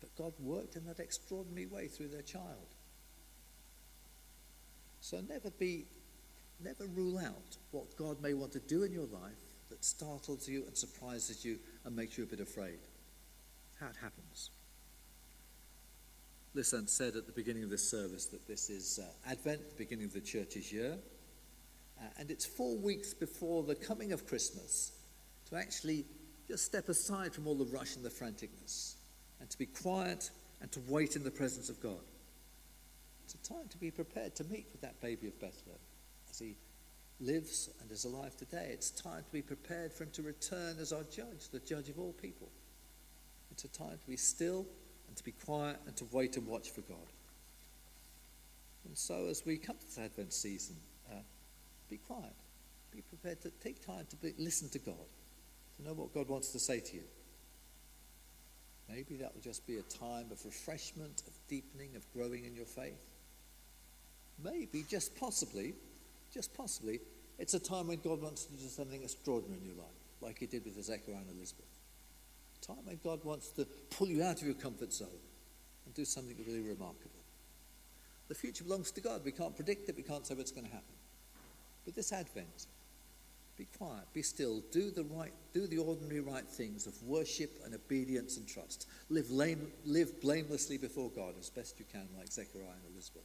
But 0.00 0.14
God 0.16 0.32
worked 0.40 0.76
in 0.76 0.86
that 0.86 1.00
extraordinary 1.00 1.66
way 1.66 1.88
through 1.88 2.08
their 2.08 2.22
child. 2.22 2.74
So 5.00 5.20
never 5.20 5.50
be, 5.50 5.86
never 6.62 6.86
rule 6.86 7.18
out 7.18 7.56
what 7.70 7.96
God 7.96 8.20
may 8.20 8.34
want 8.34 8.52
to 8.52 8.60
do 8.60 8.82
in 8.82 8.92
your 8.92 9.06
life 9.06 9.38
that 9.70 9.84
startles 9.84 10.48
you 10.48 10.64
and 10.66 10.76
surprises 10.76 11.44
you 11.44 11.58
and 11.84 11.94
makes 11.94 12.18
you 12.18 12.24
a 12.24 12.26
bit 12.26 12.40
afraid. 12.40 12.78
How 13.78 13.86
it 13.86 13.96
happens. 14.00 14.50
Listen 16.54 16.88
said 16.88 17.14
at 17.14 17.26
the 17.26 17.32
beginning 17.32 17.62
of 17.62 17.70
this 17.70 17.88
service 17.88 18.26
that 18.26 18.46
this 18.48 18.70
is 18.70 18.98
uh, 18.98 19.30
Advent, 19.30 19.60
the 19.68 19.84
beginning 19.84 20.06
of 20.06 20.12
the 20.12 20.20
church's 20.20 20.72
year, 20.72 20.96
uh, 22.00 22.04
and 22.18 22.30
it's 22.30 22.46
four 22.46 22.76
weeks 22.76 23.14
before 23.14 23.62
the 23.62 23.74
coming 23.74 24.12
of 24.12 24.26
Christmas 24.26 24.92
to 25.48 25.56
actually 25.56 26.04
just 26.48 26.64
step 26.64 26.88
aside 26.88 27.34
from 27.34 27.46
all 27.46 27.54
the 27.54 27.66
rush 27.66 27.96
and 27.96 28.04
the 28.04 28.10
franticness 28.10 28.94
and 29.40 29.48
to 29.50 29.58
be 29.58 29.66
quiet 29.66 30.30
and 30.60 30.72
to 30.72 30.80
wait 30.88 31.14
in 31.14 31.22
the 31.22 31.30
presence 31.30 31.68
of 31.68 31.80
God. 31.80 32.00
It's 33.24 33.34
a 33.34 33.52
time 33.54 33.68
to 33.68 33.76
be 33.76 33.90
prepared 33.90 34.34
to 34.36 34.44
meet 34.44 34.66
with 34.72 34.80
that 34.80 35.00
baby 35.00 35.28
of 35.28 35.38
Bethlehem 35.38 35.78
as 36.30 36.38
he 36.38 36.56
lives 37.20 37.70
and 37.80 37.90
is 37.90 38.04
alive 38.04 38.36
today. 38.36 38.70
It's 38.72 38.90
time 38.90 39.24
to 39.24 39.32
be 39.32 39.42
prepared 39.42 39.92
for 39.92 40.04
him 40.04 40.10
to 40.12 40.22
return 40.22 40.76
as 40.80 40.92
our 40.92 41.04
judge, 41.04 41.48
the 41.52 41.58
judge 41.60 41.88
of 41.88 41.98
all 41.98 42.12
people. 42.12 42.48
It's 43.50 43.64
a 43.64 43.68
time 43.68 43.98
to 43.98 44.06
be 44.06 44.16
still 44.16 44.66
and 45.08 45.16
to 45.16 45.24
be 45.24 45.32
quiet 45.32 45.78
and 45.86 45.96
to 45.96 46.06
wait 46.12 46.36
and 46.36 46.46
watch 46.46 46.70
for 46.70 46.82
God. 46.82 46.98
And 48.86 48.96
so, 48.96 49.26
as 49.26 49.44
we 49.44 49.56
come 49.58 49.76
to 49.76 49.86
this 49.86 49.98
Advent 49.98 50.32
season, 50.32 50.76
uh, 51.10 51.16
be 51.90 51.96
quiet. 51.96 52.34
Be 52.92 53.02
prepared 53.02 53.40
to 53.42 53.50
take 53.50 53.84
time 53.84 54.06
to 54.10 54.16
be, 54.16 54.32
listen 54.38 54.68
to 54.70 54.78
God, 54.78 54.94
to 55.76 55.84
know 55.84 55.94
what 55.94 56.14
God 56.14 56.28
wants 56.28 56.52
to 56.52 56.58
say 56.58 56.80
to 56.80 56.96
you. 56.96 57.02
Maybe 58.88 59.16
that 59.16 59.34
will 59.34 59.42
just 59.42 59.66
be 59.66 59.76
a 59.76 59.82
time 59.82 60.26
of 60.32 60.42
refreshment, 60.44 61.22
of 61.26 61.34
deepening, 61.48 61.96
of 61.96 62.10
growing 62.14 62.46
in 62.46 62.54
your 62.54 62.64
faith. 62.64 63.04
Maybe, 64.42 64.84
just 64.88 65.18
possibly, 65.18 65.74
just 66.32 66.54
possibly, 66.54 67.00
it's 67.38 67.54
a 67.54 67.60
time 67.60 67.88
when 67.88 68.00
God 68.00 68.20
wants 68.22 68.44
to 68.44 68.52
do 68.52 68.68
something 68.68 69.02
extraordinary 69.02 69.60
in 69.60 69.66
your 69.66 69.76
life, 69.76 69.86
like 70.20 70.38
He 70.38 70.46
did 70.46 70.64
with 70.64 70.82
Zechariah 70.82 71.18
and 71.18 71.36
Elizabeth. 71.36 71.66
A 72.62 72.66
time 72.66 72.84
when 72.84 72.98
God 73.02 73.24
wants 73.24 73.48
to 73.50 73.66
pull 73.90 74.08
you 74.08 74.22
out 74.22 74.40
of 74.40 74.46
your 74.46 74.54
comfort 74.54 74.92
zone 74.92 75.08
and 75.86 75.94
do 75.94 76.04
something 76.04 76.36
really 76.46 76.60
remarkable. 76.60 77.10
The 78.28 78.34
future 78.34 78.64
belongs 78.64 78.90
to 78.92 79.00
God. 79.00 79.22
We 79.24 79.32
can't 79.32 79.56
predict 79.56 79.88
it, 79.88 79.96
we 79.96 80.02
can't 80.02 80.26
say 80.26 80.34
what's 80.34 80.52
going 80.52 80.66
to 80.66 80.72
happen. 80.72 80.94
But 81.84 81.94
this 81.94 82.12
Advent, 82.12 82.66
be 83.56 83.66
quiet, 83.76 84.04
be 84.12 84.22
still, 84.22 84.62
do 84.70 84.90
the 84.90 85.04
right, 85.04 85.32
do 85.52 85.66
the 85.66 85.78
ordinary 85.78 86.20
right 86.20 86.46
things 86.46 86.86
of 86.86 87.02
worship 87.02 87.50
and 87.64 87.74
obedience 87.74 88.36
and 88.36 88.46
trust. 88.46 88.86
Live, 89.08 89.30
lame, 89.30 89.72
live 89.84 90.20
blamelessly 90.20 90.78
before 90.78 91.10
God 91.10 91.34
as 91.40 91.48
best 91.50 91.78
you 91.78 91.86
can, 91.90 92.06
like 92.16 92.28
Zechariah 92.28 92.66
and 92.66 92.94
Elizabeth. 92.94 93.24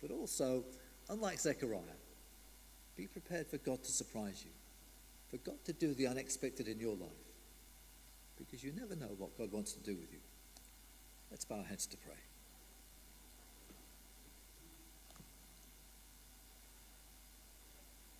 But 0.00 0.12
also, 0.12 0.64
unlike 1.08 1.40
Zechariah, 1.40 1.98
be 2.96 3.06
prepared 3.06 3.46
for 3.46 3.58
God 3.58 3.82
to 3.84 3.92
surprise 3.92 4.44
you, 4.44 4.50
for 5.30 5.36
God 5.38 5.64
to 5.64 5.72
do 5.72 5.94
the 5.94 6.06
unexpected 6.06 6.68
in 6.68 6.80
your 6.80 6.96
life, 6.96 7.10
because 8.36 8.62
you 8.62 8.72
never 8.72 8.96
know 8.96 9.14
what 9.16 9.36
God 9.38 9.52
wants 9.52 9.72
to 9.72 9.80
do 9.80 9.96
with 9.96 10.12
you. 10.12 10.20
Let's 11.30 11.44
bow 11.44 11.56
our 11.56 11.64
heads 11.64 11.86
to 11.86 11.96
pray. 11.96 12.14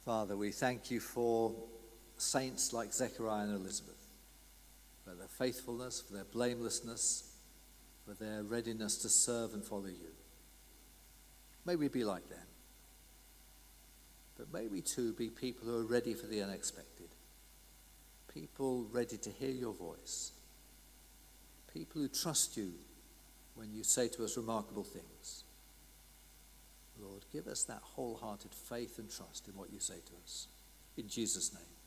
Father, 0.04 0.36
we 0.36 0.52
thank 0.52 0.90
you 0.90 1.00
for 1.00 1.54
saints 2.16 2.72
like 2.72 2.92
Zechariah 2.92 3.44
and 3.44 3.54
Elizabeth, 3.54 4.06
for 5.04 5.14
their 5.14 5.28
faithfulness, 5.28 6.00
for 6.00 6.14
their 6.14 6.24
blamelessness, 6.24 7.34
for 8.06 8.14
their 8.14 8.42
readiness 8.42 8.96
to 8.98 9.08
serve 9.08 9.52
and 9.52 9.62
follow 9.62 9.86
you. 9.86 10.12
May 11.66 11.76
we 11.76 11.88
be 11.88 12.04
like 12.04 12.26
them. 12.30 12.47
But 14.38 14.52
may 14.52 14.68
we 14.68 14.80
too 14.80 15.12
be 15.12 15.28
people 15.28 15.66
who 15.68 15.76
are 15.78 15.84
ready 15.84 16.14
for 16.14 16.26
the 16.26 16.42
unexpected, 16.42 17.08
people 18.32 18.86
ready 18.92 19.16
to 19.18 19.30
hear 19.30 19.50
your 19.50 19.74
voice, 19.74 20.30
people 21.74 22.00
who 22.00 22.08
trust 22.08 22.56
you 22.56 22.72
when 23.56 23.72
you 23.72 23.82
say 23.82 24.06
to 24.08 24.24
us 24.24 24.36
remarkable 24.36 24.84
things. 24.84 25.42
Lord, 27.00 27.24
give 27.32 27.48
us 27.48 27.64
that 27.64 27.80
wholehearted 27.82 28.54
faith 28.54 28.98
and 28.98 29.10
trust 29.10 29.48
in 29.48 29.54
what 29.54 29.72
you 29.72 29.80
say 29.80 29.94
to 29.94 30.12
us. 30.24 30.46
In 30.96 31.08
Jesus' 31.08 31.52
name. 31.52 31.77